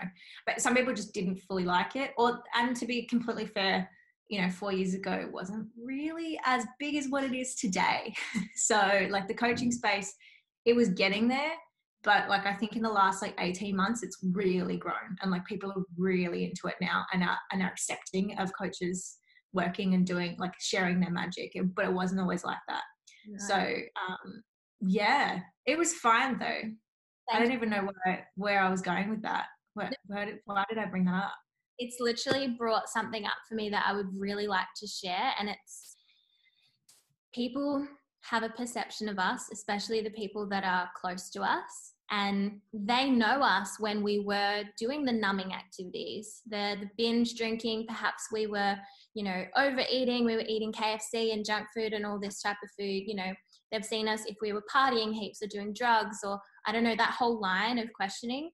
[0.47, 2.11] But some people just didn't fully like it.
[2.19, 3.89] Or, and to be completely fair,
[4.29, 8.13] you know, four years ago wasn't really as big as what it is today.
[8.57, 10.13] so, like the coaching space,
[10.65, 11.53] it was getting there,
[12.03, 15.45] but like I think in the last like 18 months, it's really grown, and like
[15.47, 19.19] people are really into it now and are and are accepting of coaches
[19.53, 21.57] working and doing like sharing their magic.
[21.77, 22.83] But it wasn't always like that.
[23.39, 24.43] So, um,
[24.81, 26.47] yeah, it was fine though.
[26.47, 26.75] Thank
[27.33, 29.47] I don't even know where where I was going with that.
[29.75, 31.35] Where, where did, why did I bring that up?
[31.79, 35.33] it's literally brought something up for me that I would really like to share.
[35.39, 35.97] And it's
[37.35, 37.87] people
[38.23, 41.93] have a perception of us, especially the people that are close to us.
[42.11, 47.87] And they know us when we were doing the numbing activities, the, the binge drinking.
[47.89, 48.77] Perhaps we were,
[49.17, 50.27] you know, overeating.
[50.27, 53.05] We were eating KFC and junk food and all this type of food.
[53.07, 53.33] You know,
[53.73, 56.95] they've seen us if we were partying heaps or doing drugs or I don't know,
[56.95, 58.51] that whole line of questioning.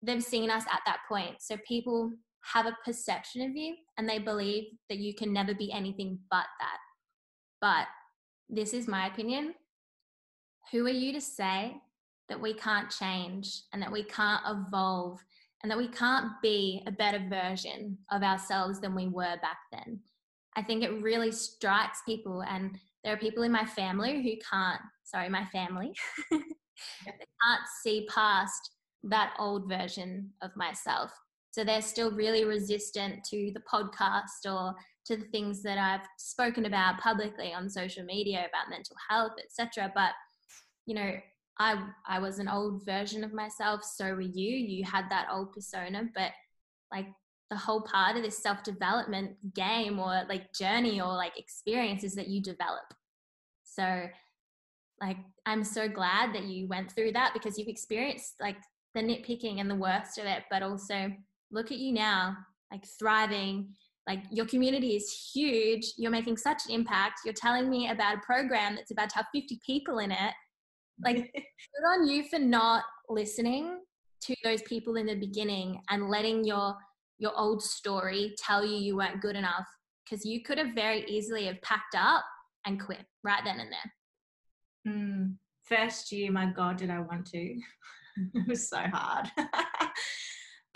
[0.00, 1.38] They've seen us at that point.
[1.40, 2.12] So people
[2.54, 6.46] have a perception of you and they believe that you can never be anything but
[6.60, 6.78] that.
[7.60, 7.88] But
[8.48, 9.54] this is my opinion.
[10.70, 11.74] Who are you to say
[12.28, 15.18] that we can't change and that we can't evolve
[15.62, 20.00] and that we can't be a better version of ourselves than we were back then?
[20.56, 24.80] I think it really strikes people, and there are people in my family who can't,
[25.04, 25.92] sorry, my family,
[26.30, 28.70] can't see past
[29.04, 31.12] that old version of myself
[31.58, 34.74] so they're still really resistant to the podcast or
[35.06, 39.90] to the things that I've spoken about publicly on social media about mental health, etc.
[39.94, 40.12] But
[40.86, 41.14] you know,
[41.58, 43.84] I I was an old version of myself.
[43.84, 44.56] So were you.
[44.56, 46.32] You had that old persona, but
[46.92, 47.06] like
[47.50, 52.14] the whole part of this self development game or like journey or like experience is
[52.14, 52.94] that you develop.
[53.64, 54.06] So
[55.00, 58.56] like I'm so glad that you went through that because you've experienced like
[58.94, 61.12] the nitpicking and the worst of it, but also
[61.50, 62.36] look at you now,
[62.70, 63.74] like thriving.
[64.06, 65.92] Like your community is huge.
[65.98, 67.20] You're making such an impact.
[67.24, 70.32] You're telling me about a program that's about to have 50 people in it.
[71.04, 73.80] Like, good on you for not listening
[74.22, 76.76] to those people in the beginning and letting your
[77.20, 79.66] your old story tell you you weren't good enough
[80.04, 82.24] because you could have very easily have packed up
[82.64, 84.92] and quit right then and there.
[84.94, 85.34] Mm,
[85.64, 87.38] first year, my God, did I want to?
[88.34, 89.30] it was so hard.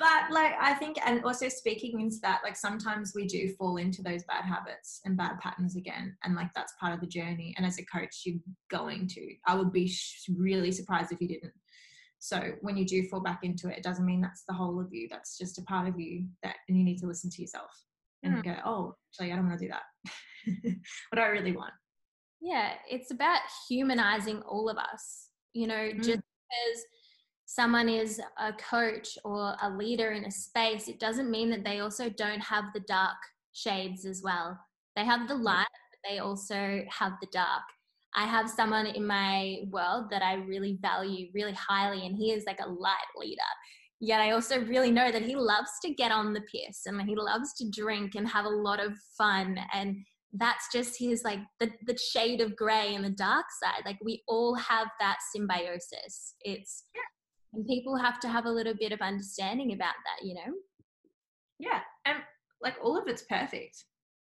[0.02, 4.02] but like i think and also speaking into that like sometimes we do fall into
[4.02, 7.54] those bad habits and bad patterns again and like that's part of the journey.
[7.56, 8.40] And as a coach you're
[8.70, 11.52] going to i would be sh- really surprised if you didn't.
[12.18, 14.88] So when you do fall back into it it doesn't mean that's the whole of
[14.92, 15.06] you.
[15.08, 17.70] That's just a part of you that and you need to listen to yourself
[18.24, 18.44] and mm.
[18.44, 19.84] go oh actually i don't want to do that.
[21.10, 21.74] What do i really want?
[22.40, 25.96] Yeah it's about humanizing all of us you know mm.
[25.96, 26.84] just because
[27.54, 31.80] someone is a coach or a leader in a space, it doesn't mean that they
[31.80, 33.16] also don't have the dark
[33.52, 34.58] shades as well.
[34.96, 37.62] They have the light, but they also have the dark.
[38.14, 42.44] I have someone in my world that I really value really highly, and he is
[42.46, 43.42] like a light leader.
[44.00, 47.14] Yet I also really know that he loves to get on the piss and he
[47.14, 49.60] loves to drink and have a lot of fun.
[49.72, 49.96] And
[50.32, 53.82] that's just his like the, the shade of gray and the dark side.
[53.86, 56.34] Like we all have that symbiosis.
[56.40, 57.02] It's yeah
[57.54, 60.52] and people have to have a little bit of understanding about that you know
[61.58, 62.18] yeah and
[62.62, 63.84] like all of it's perfect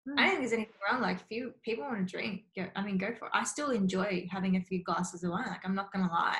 [0.08, 0.14] mm.
[0.18, 2.82] i don't think there's anything wrong like if you people want to drink go, i
[2.82, 5.74] mean go for it i still enjoy having a few glasses of wine like i'm
[5.74, 6.38] not gonna lie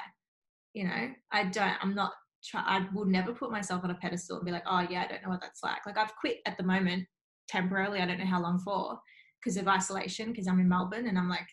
[0.74, 2.12] you know i don't i'm not
[2.45, 5.07] try i would never put myself on a pedestal and be like oh yeah i
[5.07, 7.05] don't know what that's like like i've quit at the moment
[7.49, 8.99] temporarily i don't know how long for
[9.47, 11.47] because of isolation because I'm in Melbourne and I'm like,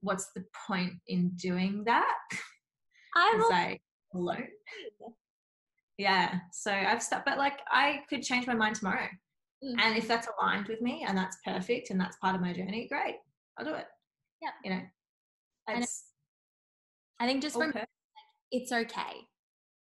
[0.00, 2.16] what's the point in doing that?
[3.16, 3.80] I'm like
[4.14, 4.48] alone.
[5.98, 6.40] Yeah.
[6.52, 9.08] So I've stopped, but like I could change my mind tomorrow.
[9.64, 9.80] Mm.
[9.80, 12.86] And if that's aligned with me and that's perfect and that's part of my journey,
[12.88, 13.16] great.
[13.58, 13.86] I'll do it.
[14.42, 14.50] Yeah.
[14.62, 14.82] You know,
[17.18, 17.88] I think just from like,
[18.52, 19.26] it's okay.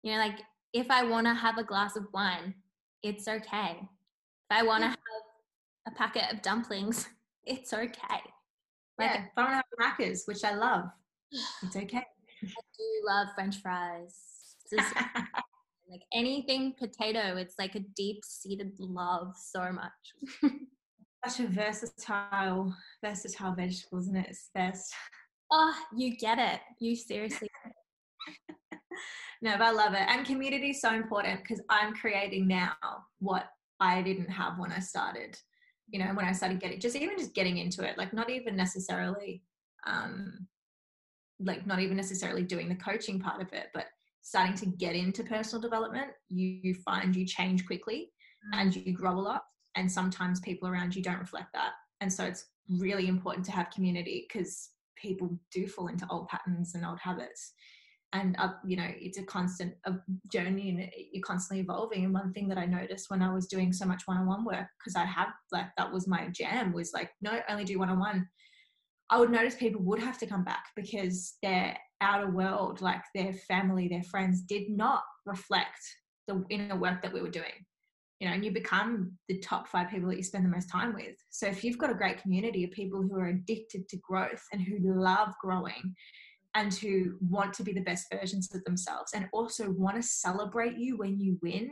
[0.03, 0.39] You know, like
[0.73, 2.55] if I want to have a glass of wine,
[3.03, 3.77] it's okay.
[3.79, 4.95] If I want to yeah.
[4.95, 7.07] have a packet of dumplings,
[7.45, 8.19] it's okay.
[8.97, 10.85] Like, yeah, if I want to have crackers, which I love,
[11.63, 12.03] it's okay.
[12.43, 14.15] I do love French fries.
[15.89, 20.51] like anything potato, it's like a deep seated love so much.
[21.27, 22.73] Such a versatile,
[23.03, 24.27] versatile vegetable, isn't it?
[24.29, 24.93] It's best.
[25.51, 26.61] Oh, you get it.
[26.79, 27.49] You seriously
[29.41, 30.05] no, but I love it.
[30.07, 32.73] And community is so important because I'm creating now
[33.19, 33.45] what
[33.79, 35.37] I didn't have when I started.
[35.87, 38.55] You know, when I started getting just even just getting into it, like not even
[38.55, 39.41] necessarily
[39.87, 40.47] um
[41.39, 43.85] like not even necessarily doing the coaching part of it, but
[44.21, 48.11] starting to get into personal development, you, you find you change quickly
[48.53, 48.61] mm.
[48.61, 49.43] and you grow a lot.
[49.75, 51.71] And sometimes people around you don't reflect that.
[52.01, 52.45] And so it's
[52.79, 57.53] really important to have community because people do fall into old patterns and old habits
[58.13, 59.93] and uh, you know it's a constant a
[60.31, 63.71] journey and you're constantly evolving and one thing that i noticed when i was doing
[63.71, 67.39] so much one-on-one work because i have like that was my jam was like no
[67.49, 68.27] only do one-on-one
[69.09, 73.33] i would notice people would have to come back because their outer world like their
[73.33, 75.79] family their friends did not reflect
[76.27, 77.65] the inner work that we were doing
[78.19, 80.93] you know and you become the top five people that you spend the most time
[80.93, 84.43] with so if you've got a great community of people who are addicted to growth
[84.51, 85.95] and who love growing
[86.55, 90.77] and who want to be the best versions of themselves and also want to celebrate
[90.77, 91.69] you when you win,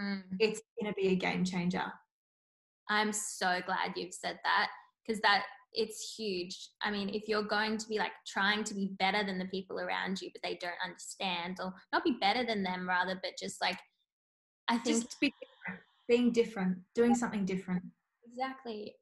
[0.00, 0.22] mm.
[0.40, 1.84] it's going to be a game changer.
[2.90, 4.68] I'm so glad you've said that
[5.06, 6.70] because that it's huge.
[6.82, 9.78] I mean, if you're going to be like trying to be better than the people
[9.78, 13.60] around you, but they don't understand, or not be better than them, rather, but just
[13.60, 13.78] like,
[14.68, 17.82] I think just be different, being different, doing something different.
[18.30, 18.94] Exactly.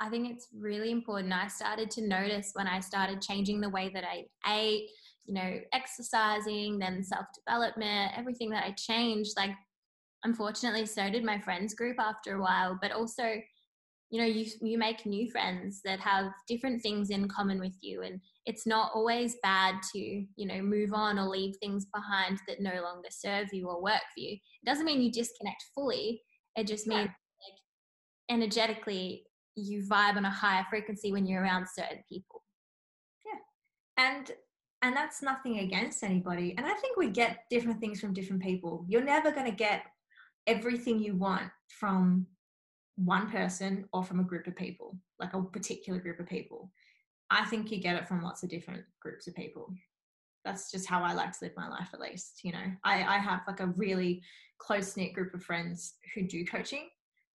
[0.00, 1.32] I think it's really important.
[1.32, 4.90] I started to notice when I started changing the way that I ate,
[5.24, 9.32] you know, exercising, then self development, everything that I changed.
[9.36, 9.52] Like,
[10.24, 13.36] unfortunately, so did my friends group after a while, but also,
[14.10, 18.02] you know, you, you make new friends that have different things in common with you.
[18.02, 22.60] And it's not always bad to, you know, move on or leave things behind that
[22.60, 24.32] no longer serve you or work for you.
[24.34, 26.22] It doesn't mean you disconnect fully.
[26.56, 29.24] It just means like, energetically
[29.56, 32.42] you vibe on a higher frequency when you're around certain people.
[33.24, 34.04] Yeah.
[34.04, 34.30] And
[34.82, 36.54] and that's nothing against anybody.
[36.56, 38.84] And I think we get different things from different people.
[38.88, 39.82] You're never going to get
[40.46, 41.50] everything you want
[41.80, 42.26] from
[42.96, 46.72] one person or from a group of people, like a particular group of people.
[47.30, 49.72] I think you get it from lots of different groups of people.
[50.44, 52.40] That's just how I like to live my life, at least.
[52.44, 54.22] You know, I, I have like a really
[54.58, 56.88] close knit group of friends who do coaching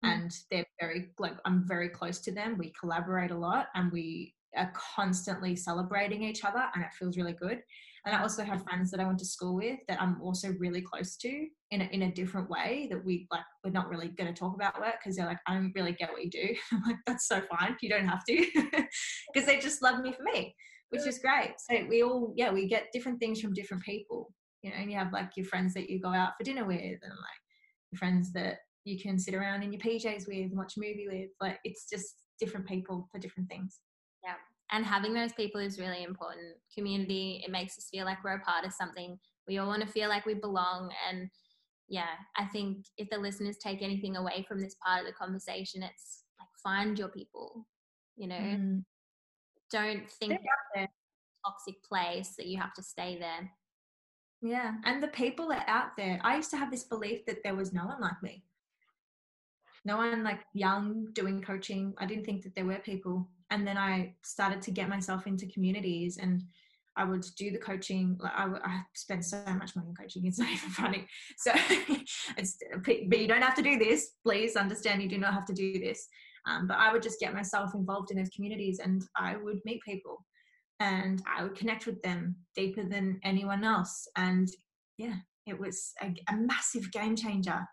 [0.05, 0.13] Mm.
[0.13, 4.35] and they're very like i'm very close to them we collaborate a lot and we
[4.55, 7.63] are constantly celebrating each other and it feels really good
[8.07, 10.81] and i also have friends that i went to school with that i'm also really
[10.81, 14.33] close to in a, in a different way that we like we're not really going
[14.33, 16.81] to talk about work because they're like i don't really get what you do i'm
[16.83, 18.45] like that's so fine you don't have to
[19.33, 20.55] because they just love me for me
[20.89, 24.33] which is great so we all yeah we get different things from different people
[24.63, 26.79] you know and you have like your friends that you go out for dinner with
[26.79, 27.41] and like
[27.91, 31.07] your friends that you can sit around in your PJs with and watch a movie
[31.11, 31.29] with.
[31.41, 33.79] Like it's just different people for different things.
[34.71, 36.55] And having those people is really important.
[36.73, 39.17] Community, it makes us feel like we're a part of something.
[39.47, 40.91] We all want to feel like we belong.
[41.09, 41.29] And
[41.87, 45.83] yeah, I think if the listeners take anything away from this part of the conversation,
[45.83, 47.65] it's like find your people,
[48.17, 48.83] you know, mm.
[49.71, 50.39] don't think
[51.45, 53.49] toxic place that you have to stay there.
[54.41, 54.73] Yeah.
[54.83, 56.19] And the people are out there.
[56.23, 58.43] I used to have this belief that there was no one like me
[59.85, 61.93] no one like young doing coaching.
[61.97, 63.29] I didn't think that there were people.
[63.49, 66.43] And then I started to get myself into communities and
[66.97, 68.17] I would do the coaching.
[68.19, 71.07] Like I, would, I spend so much money on coaching; it's not even funny.
[71.37, 71.51] So,
[72.83, 74.13] but you don't have to do this.
[74.23, 76.07] Please understand, you do not have to do this.
[76.47, 79.81] Um, but I would just get myself involved in those communities, and I would meet
[79.83, 80.25] people,
[80.79, 84.07] and I would connect with them deeper than anyone else.
[84.15, 84.49] And
[84.97, 85.15] yeah,
[85.45, 87.67] it was a, a massive game changer,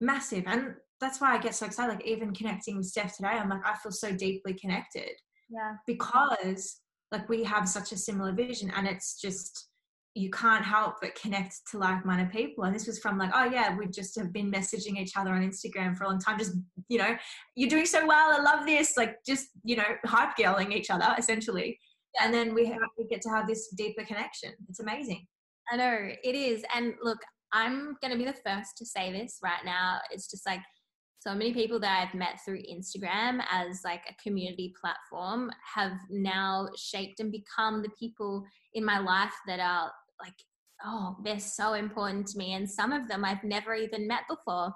[0.00, 0.44] massive.
[0.46, 1.94] And that's why I get so excited.
[1.94, 5.10] Like even connecting with Steph today, I'm like, I feel so deeply connected.
[5.50, 5.74] Yeah.
[5.86, 6.80] Because
[7.12, 9.68] like we have such a similar vision and it's just
[10.14, 13.76] you can't help but connect to like-minded people and this was from like oh yeah
[13.76, 16.54] we just have been messaging each other on instagram for a long time just
[16.88, 17.14] you know
[17.54, 21.14] you're doing so well i love this like just you know hype girling each other
[21.18, 21.78] essentially
[22.20, 25.24] and then we have we get to have this deeper connection it's amazing
[25.70, 27.18] i know it is and look
[27.52, 30.60] i'm going to be the first to say this right now it's just like
[31.26, 36.68] so many people that I've met through Instagram as like a community platform have now
[36.76, 39.90] shaped and become the people in my life that are
[40.22, 40.34] like,
[40.84, 42.52] oh, they're so important to me.
[42.52, 44.72] And some of them I've never even met before.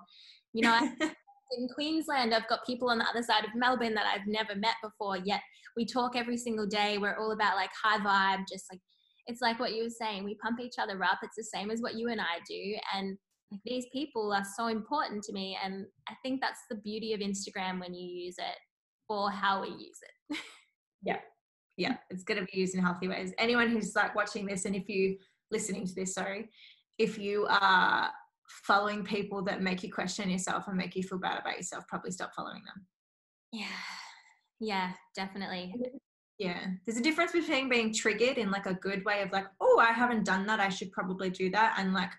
[0.52, 4.26] You know, in Queensland, I've got people on the other side of Melbourne that I've
[4.26, 5.42] never met before, yet
[5.76, 6.98] we talk every single day.
[6.98, 8.80] We're all about like high vibe, just like
[9.28, 10.24] it's like what you were saying.
[10.24, 11.20] We pump each other up.
[11.22, 12.74] It's the same as what you and I do.
[12.92, 13.16] And
[13.64, 15.58] these people are so important to me.
[15.62, 18.56] And I think that's the beauty of Instagram when you use it
[19.08, 19.98] for how we use
[20.30, 20.38] it.
[21.02, 21.18] yeah.
[21.76, 21.96] Yeah.
[22.10, 23.32] It's going to be used in healthy ways.
[23.38, 25.16] Anyone who's like watching this, and if you
[25.50, 26.48] listening to this, sorry,
[26.98, 28.10] if you are
[28.64, 32.10] following people that make you question yourself and make you feel bad about yourself, probably
[32.10, 32.86] stop following them.
[33.52, 33.66] Yeah.
[34.60, 35.74] Yeah, definitely.
[36.40, 36.68] Yeah.
[36.86, 39.92] There's a difference between being triggered in like a good way of like, oh, I
[39.92, 40.58] haven't done that.
[40.58, 41.74] I should probably do that.
[41.76, 42.10] And like,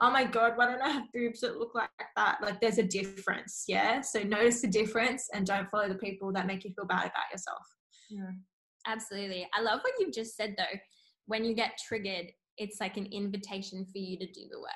[0.00, 2.38] oh my God, why don't I have boobs that look like that?
[2.40, 3.64] Like there's a difference.
[3.68, 4.00] Yeah.
[4.00, 7.30] So notice the difference and don't follow the people that make you feel bad about
[7.30, 7.66] yourself.
[8.08, 8.30] Yeah.
[8.86, 9.46] Absolutely.
[9.52, 10.78] I love what you've just said though.
[11.26, 14.70] When you get triggered, it's like an invitation for you to do the work.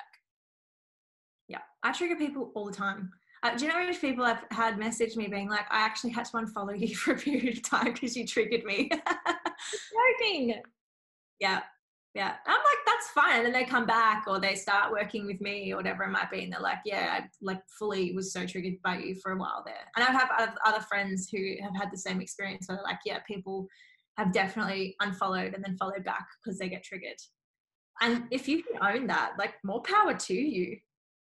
[1.47, 1.61] Yeah.
[1.81, 3.09] I trigger people all the time.
[3.43, 6.11] Uh, do you know how many people I've had message me being like, I actually
[6.11, 8.89] had to unfollow you for a period of time because you triggered me?
[10.19, 10.61] Joking.
[11.39, 11.61] Yeah.
[12.13, 12.35] Yeah.
[12.45, 13.37] I'm like, that's fine.
[13.37, 16.29] And then they come back or they start working with me or whatever it might
[16.29, 16.43] be.
[16.43, 19.63] And they're like, yeah, I like fully was so triggered by you for a while
[19.65, 19.89] there.
[19.95, 20.29] And I have
[20.65, 23.67] other friends who have had the same experience where they're like, yeah, people
[24.17, 27.17] have definitely unfollowed and then followed back because they get triggered.
[28.01, 30.77] And if you can own that, like more power to you.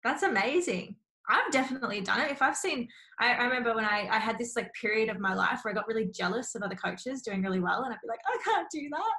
[0.04, 0.96] That's amazing.
[1.30, 2.32] I've definitely done it.
[2.32, 2.88] If I've seen,
[3.20, 5.76] I, I, remember when I, I had this like period of my life where I
[5.76, 8.68] got really jealous of other coaches doing really well, and I'd be like, I can't
[8.72, 9.14] do that,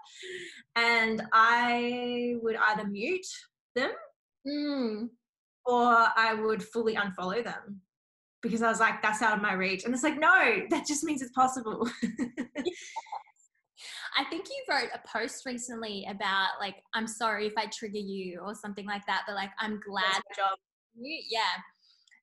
[0.77, 3.27] and I would either mute
[3.75, 3.91] them,
[4.47, 5.09] mm.
[5.67, 7.83] or I would fully unfollow them
[8.43, 11.05] because I was like, that's out of my reach, and it's like, no, that just
[11.05, 11.89] means it's possible.
[14.17, 18.41] I think you wrote a post recently about like, I'm sorry if I trigger you
[18.41, 20.23] or something like that, but like, I'm glad.
[21.01, 21.63] You, yeah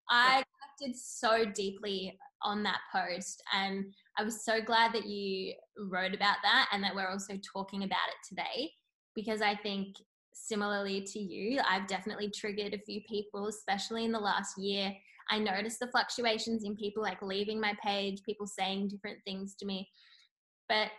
[0.10, 0.44] I
[0.78, 3.86] connected so deeply on that post and
[4.18, 7.98] I was so glad that you wrote about that and that we're also talking about
[8.10, 8.72] it today
[9.16, 9.96] because I think
[10.34, 14.94] similarly to you, I've definitely triggered a few people, especially in the last year.
[15.30, 19.66] I noticed the fluctuations in people like leaving my page, people saying different things to
[19.66, 19.90] me.
[20.70, 20.90] But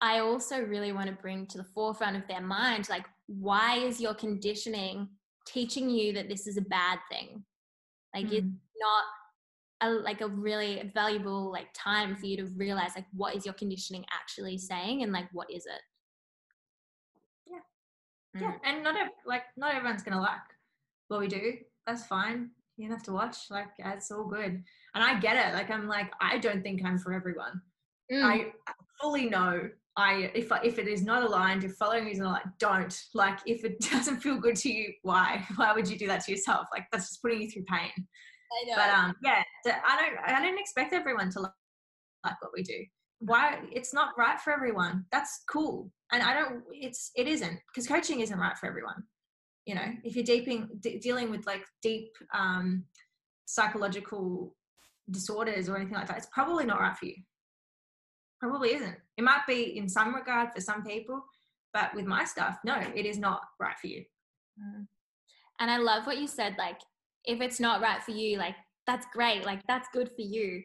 [0.00, 4.00] I also really want to bring to the forefront of their mind like, why is
[4.00, 5.08] your conditioning
[5.46, 7.44] teaching you that this is a bad thing?
[8.14, 8.32] Like mm.
[8.32, 8.46] it's
[8.78, 9.04] not
[9.82, 13.54] a, like a really valuable like time for you to realize like what is your
[13.54, 15.82] conditioning actually saying and like what is it.
[17.46, 18.40] Yeah.
[18.40, 18.42] Mm.
[18.42, 18.96] Yeah, and not
[19.26, 20.40] like not everyone's gonna like
[21.08, 21.54] what we do.
[21.86, 22.50] That's fine.
[22.76, 23.50] You don't have to watch.
[23.50, 24.62] Like it's all good.
[24.94, 25.54] And I get it.
[25.54, 27.60] Like I'm like I don't think I'm for everyone.
[28.12, 28.22] Mm.
[28.22, 28.52] I
[29.00, 33.02] fully know I if if it is not aligned, if following is not aligned, don't.
[33.14, 35.44] Like if it doesn't feel good to you, why?
[35.56, 36.68] Why would you do that to yourself?
[36.72, 37.90] Like that's just putting you through pain.
[37.96, 38.76] I know.
[38.76, 41.52] But um, yeah, I don't I don't expect everyone to like
[42.40, 42.84] what we do.
[43.20, 43.60] Why?
[43.72, 45.06] It's not right for everyone.
[45.12, 46.62] That's cool, and I don't.
[46.70, 49.02] It's it isn't because coaching isn't right for everyone.
[49.64, 52.84] You know, if you're deeping de- dealing with like deep um,
[53.46, 54.54] psychological
[55.10, 57.14] disorders or anything like that, it's probably not right for you
[58.50, 58.96] probably isn't.
[59.16, 61.24] It might be in some regard for some people,
[61.72, 64.04] but with my stuff, no, it is not right for you.
[64.60, 64.86] Mm.
[65.60, 66.56] And I love what you said.
[66.58, 66.80] Like,
[67.24, 68.54] if it's not right for you, like,
[68.86, 69.44] that's great.
[69.44, 70.62] Like, that's good for you.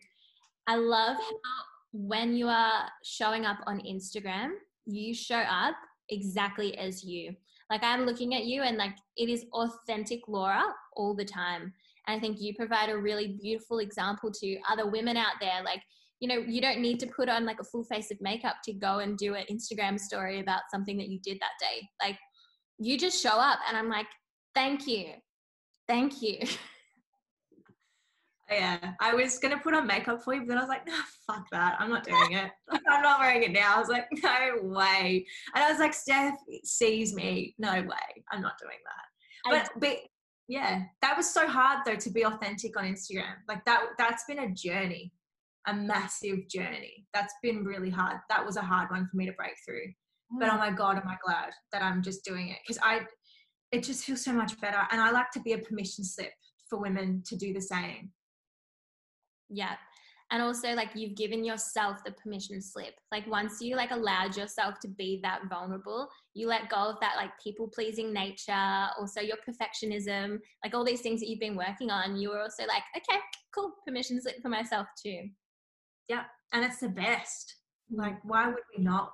[0.67, 1.63] I love how
[1.93, 4.51] when you are showing up on Instagram,
[4.85, 5.75] you show up
[6.09, 7.35] exactly as you.
[7.69, 10.63] Like, I'm looking at you and, like, it is authentic Laura
[10.95, 11.73] all the time.
[12.07, 15.63] And I think you provide a really beautiful example to other women out there.
[15.63, 15.81] Like,
[16.21, 18.73] you know, you don't need to put on like a full face of makeup to
[18.73, 21.87] go and do an Instagram story about something that you did that day.
[22.01, 22.17] Like
[22.77, 24.05] you just show up and I'm like,
[24.53, 25.07] thank you.
[25.89, 26.39] Thank you.
[28.49, 30.99] Yeah, I was gonna put on makeup for you, but then I was like, no,
[31.25, 31.77] fuck that.
[31.79, 32.51] I'm not doing it.
[32.89, 33.77] I'm not wearing it now.
[33.77, 35.25] I was like, no way.
[35.55, 37.55] And I was like, Steph sees me.
[37.59, 38.23] No way.
[38.29, 39.69] I'm not doing that.
[39.73, 39.99] But but
[40.49, 43.35] yeah, that was so hard though to be authentic on Instagram.
[43.47, 45.13] Like that that's been a journey
[45.67, 47.05] a massive journey.
[47.13, 48.17] That's been really hard.
[48.29, 49.93] That was a hard one for me to break through.
[50.39, 50.59] but oh mm.
[50.59, 52.57] my god am i glad that i'm just doing it?
[52.65, 53.01] Because i
[53.71, 54.81] it just feels so much better.
[54.91, 56.33] And i like to be a permission slip
[56.69, 58.11] for women to do the same.
[59.49, 59.75] Yeah
[60.33, 62.93] and also like you've given yourself the permission slip.
[63.11, 67.15] Like once you like allowed yourself to be that vulnerable you let go of that
[67.17, 71.91] like people pleasing nature also your perfectionism like all these things that you've been working
[71.91, 73.19] on you were also like okay
[73.53, 75.29] cool permission slip for myself too
[76.07, 76.23] yeah
[76.53, 77.55] and it's the best
[77.91, 79.11] like why would we not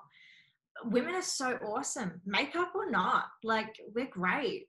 [0.85, 4.67] women are so awesome makeup or not like we're great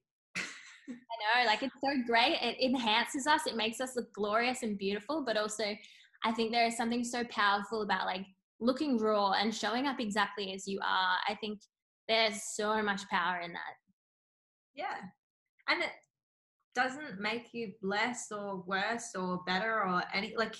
[0.91, 2.39] I know, like it's so great.
[2.41, 5.77] It enhances us, it makes us look glorious and beautiful, but also
[6.25, 8.25] I think there is something so powerful about like
[8.61, 11.17] looking raw and showing up exactly as you are.
[11.29, 11.61] I think
[12.09, 13.75] there's so much power in that.
[14.75, 14.97] Yeah.
[15.69, 15.91] And it
[16.75, 20.57] doesn't make you less or worse or better or any like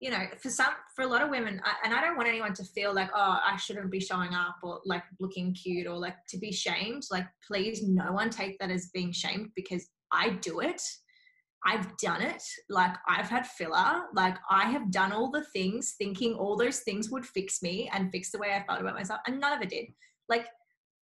[0.00, 2.54] you know for some for a lot of women I, and i don't want anyone
[2.54, 6.16] to feel like oh i shouldn't be showing up or like looking cute or like
[6.28, 10.60] to be shamed like please no one take that as being shamed because i do
[10.60, 10.80] it
[11.66, 12.40] I've done it.
[12.68, 14.02] Like I've had filler.
[14.14, 18.12] Like I have done all the things thinking all those things would fix me and
[18.12, 19.20] fix the way I felt about myself.
[19.26, 19.86] And none of it did.
[20.28, 20.46] Like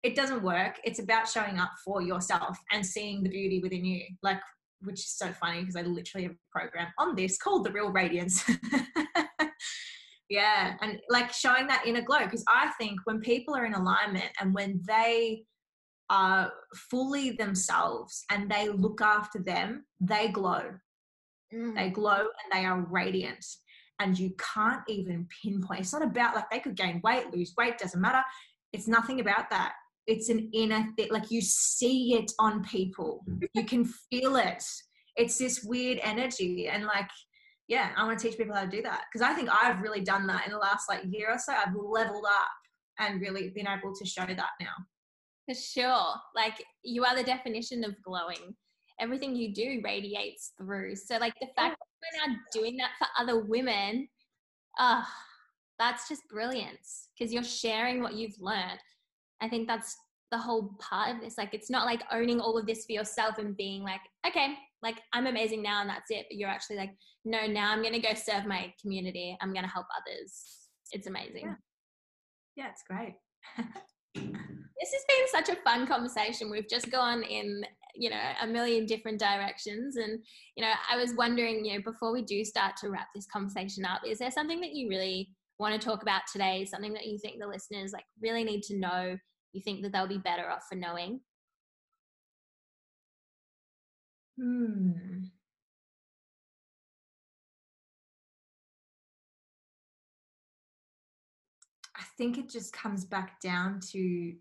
[0.03, 0.78] it doesn't work.
[0.84, 4.03] It's about showing up for yourself and seeing the beauty within you.
[4.22, 4.40] Like,
[4.82, 7.90] which is so funny because I literally have a program on this called The Real
[7.90, 8.44] Radiance.
[10.28, 10.74] yeah.
[10.80, 12.24] And like showing that inner glow.
[12.24, 15.44] Because I think when people are in alignment and when they
[16.10, 16.52] are
[16.90, 20.62] fully themselves and they look after them, they glow.
[21.54, 21.74] Mm.
[21.74, 23.44] They glow and they are radiant.
[23.98, 25.80] And you can't even pinpoint.
[25.80, 28.22] It's not about like they could gain weight, lose weight, doesn't matter.
[28.72, 29.72] It's nothing about that.
[30.07, 31.09] It's an inner thing.
[31.11, 34.62] Like you see it on people, you can feel it.
[35.16, 36.68] It's this weird energy.
[36.68, 37.09] And like,
[37.68, 40.02] yeah, I want to teach people how to do that because I think I've really
[40.02, 41.52] done that in the last like year or so.
[41.52, 42.48] I've leveled up
[42.98, 44.74] and really been able to show that now.
[45.48, 46.14] For sure.
[46.34, 48.54] Like you are the definition of glowing.
[49.00, 50.96] Everything you do radiates through.
[50.96, 54.09] So like the fact that we're now doing that for other women,
[54.78, 55.12] ah, oh,
[55.78, 58.80] that's just brilliance because you're sharing what you've learned.
[59.41, 59.97] I think that's
[60.30, 61.39] the whole part of this.
[61.39, 65.01] Like it's not like owning all of this for yourself and being like, okay, like
[65.12, 66.26] I'm amazing now and that's it.
[66.28, 69.37] But you're actually like, no, now I'm gonna go serve my community.
[69.41, 70.68] I'm gonna help others.
[70.93, 71.45] It's amazing.
[71.45, 73.14] Yeah, yeah it's great.
[74.78, 76.51] This has been such a fun conversation.
[76.51, 77.64] We've just gone in,
[77.95, 79.97] you know, a million different directions.
[79.97, 80.18] And,
[80.55, 83.84] you know, I was wondering, you know, before we do start to wrap this conversation
[83.87, 86.64] up, is there something that you really want to talk about today?
[86.64, 89.16] Something that you think the listeners like really need to know?
[89.52, 91.20] You think that they'll be better off for knowing?
[94.38, 95.24] Hmm.
[101.96, 104.34] I think it just comes back down to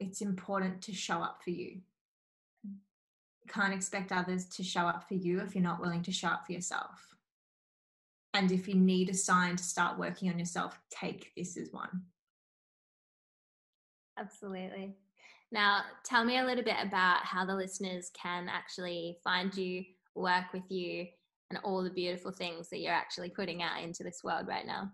[0.00, 1.80] it's important to show up for you.
[2.64, 6.28] You can't expect others to show up for you if you're not willing to show
[6.28, 7.11] up for yourself.
[8.34, 12.02] And if you need a sign to start working on yourself, take this as one.
[14.18, 14.96] Absolutely.
[15.50, 20.52] Now, tell me a little bit about how the listeners can actually find you, work
[20.54, 21.06] with you,
[21.50, 24.90] and all the beautiful things that you're actually putting out into this world right now.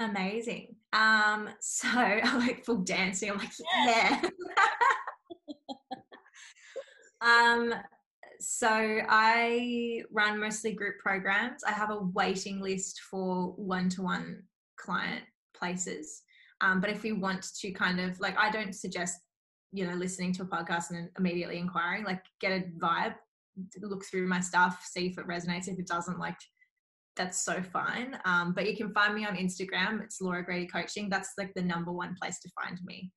[0.00, 0.76] Amazing.
[0.92, 3.32] Um, so I'm like full dancing.
[3.32, 3.50] I'm like,
[3.84, 4.22] yeah.
[7.20, 7.74] um,
[8.40, 11.64] so I run mostly group programs.
[11.64, 14.42] I have a waiting list for one-to-one
[14.76, 15.24] client
[15.56, 16.22] places.
[16.60, 19.18] Um, but if we want to kind of like, I don't suggest
[19.72, 22.04] you know listening to a podcast and immediately inquiring.
[22.04, 23.14] Like, get a vibe,
[23.80, 25.68] look through my stuff, see if it resonates.
[25.68, 26.38] If it doesn't, like
[27.16, 28.16] that's so fine.
[28.24, 30.02] Um, but you can find me on Instagram.
[30.02, 31.10] It's Laura Grady Coaching.
[31.10, 33.10] That's like the number one place to find me.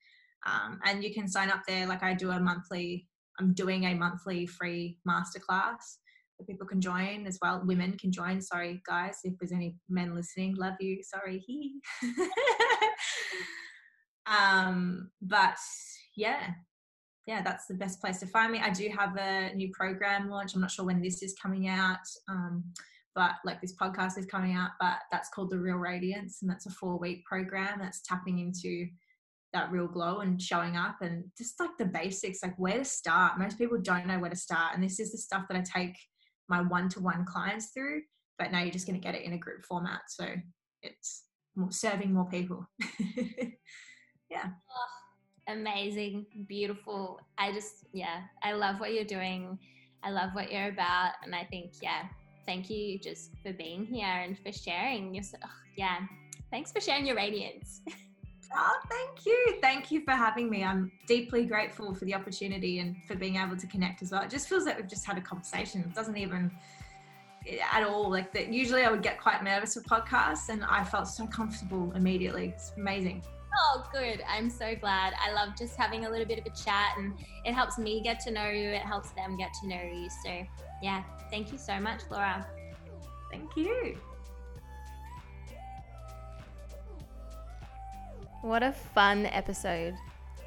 [0.46, 1.86] Um, and you can sign up there.
[1.86, 3.08] Like I do a monthly,
[3.42, 5.98] I'm doing a monthly free masterclass
[6.38, 7.62] that people can join as well.
[7.66, 8.42] Women can join.
[8.42, 11.02] Sorry, guys, if there's any men listening, love you.
[11.04, 11.40] Sorry.
[11.40, 11.82] He.
[14.26, 15.58] um, but
[16.16, 16.52] yeah,
[17.26, 18.60] yeah, that's the best place to find me.
[18.60, 20.54] I do have a new program launch.
[20.54, 22.00] I'm not sure when this is coming out.
[22.30, 22.64] Um,
[23.16, 26.66] but like this podcast is coming out but that's called the real radiance and that's
[26.66, 28.88] a four week program that's tapping into
[29.54, 33.40] that real glow and showing up and just like the basics like where to start.
[33.40, 35.98] Most people don't know where to start and this is the stuff that i take
[36.50, 38.02] my one-to-one clients through
[38.38, 40.26] but now you're just going to get it in a group format so
[40.82, 41.24] it's
[41.70, 42.66] serving more people.
[44.30, 44.46] Yeah.
[44.48, 46.26] Oh, amazing.
[46.48, 47.20] Beautiful.
[47.38, 49.60] I just yeah i love what you're doing.
[50.04, 52.04] I love what you're about and i think yeah
[52.46, 56.00] thank you just for being here and for sharing your, oh, yeah,
[56.50, 57.82] thanks for sharing your radiance.
[58.54, 59.58] Oh, thank you.
[59.62, 60.64] Thank you for having me.
[60.64, 64.24] I'm deeply grateful for the opportunity and for being able to connect as well.
[64.24, 65.82] It just feels like we've just had a conversation.
[65.82, 66.52] It doesn't even
[67.48, 68.50] eh, at all like that.
[68.50, 72.54] Usually I would get quite nervous with podcasts and I felt so comfortable immediately.
[72.56, 73.24] It's amazing.
[73.58, 74.22] Oh, good.
[74.28, 75.14] I'm so glad.
[75.20, 77.14] I love just having a little bit of a chat and
[77.46, 78.70] it helps me get to know you.
[78.70, 80.10] It helps them get to know you.
[80.26, 80.46] So,
[80.82, 82.46] yeah, thank you so much, Laura.
[83.32, 83.98] Thank you.
[88.42, 89.96] What a fun episode.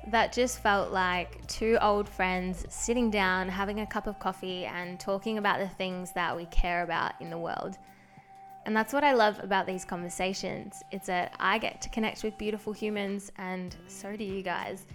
[0.08, 4.98] That just felt like two old friends sitting down, having a cup of coffee, and
[4.98, 7.78] talking about the things that we care about in the world.
[8.66, 10.82] And that's what I love about these conversations.
[10.90, 14.86] It's that I get to connect with beautiful humans, and so do you guys.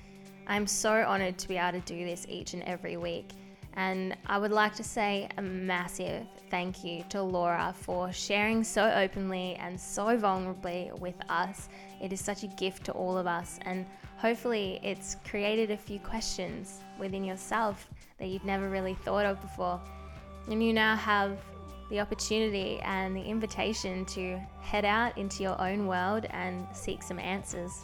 [0.48, 3.32] I'm so honored to be able to do this each and every week.
[3.76, 8.92] And I would like to say a massive thank you to Laura for sharing so
[8.92, 11.70] openly and so vulnerably with us.
[12.02, 13.86] It is such a gift to all of us, and
[14.18, 17.88] hopefully, it's created a few questions within yourself
[18.18, 19.80] that you've never really thought of before.
[20.48, 21.38] And you now have
[21.90, 27.20] the opportunity and the invitation to head out into your own world and seek some
[27.20, 27.84] answers.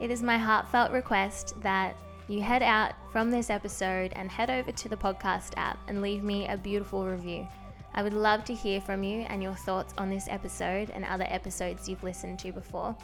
[0.00, 1.96] It is my heartfelt request that
[2.28, 6.22] you head out from this episode and head over to the podcast app and leave
[6.22, 7.46] me a beautiful review.
[7.94, 11.26] I would love to hear from you and your thoughts on this episode and other
[11.28, 12.96] episodes you've listened to before.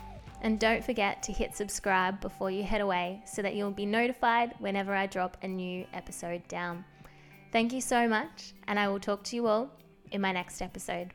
[0.42, 4.54] And don't forget to hit subscribe before you head away so that you'll be notified
[4.58, 6.84] whenever I drop a new episode down.
[7.52, 9.70] Thank you so much, and I will talk to you all
[10.12, 11.12] in my next episode.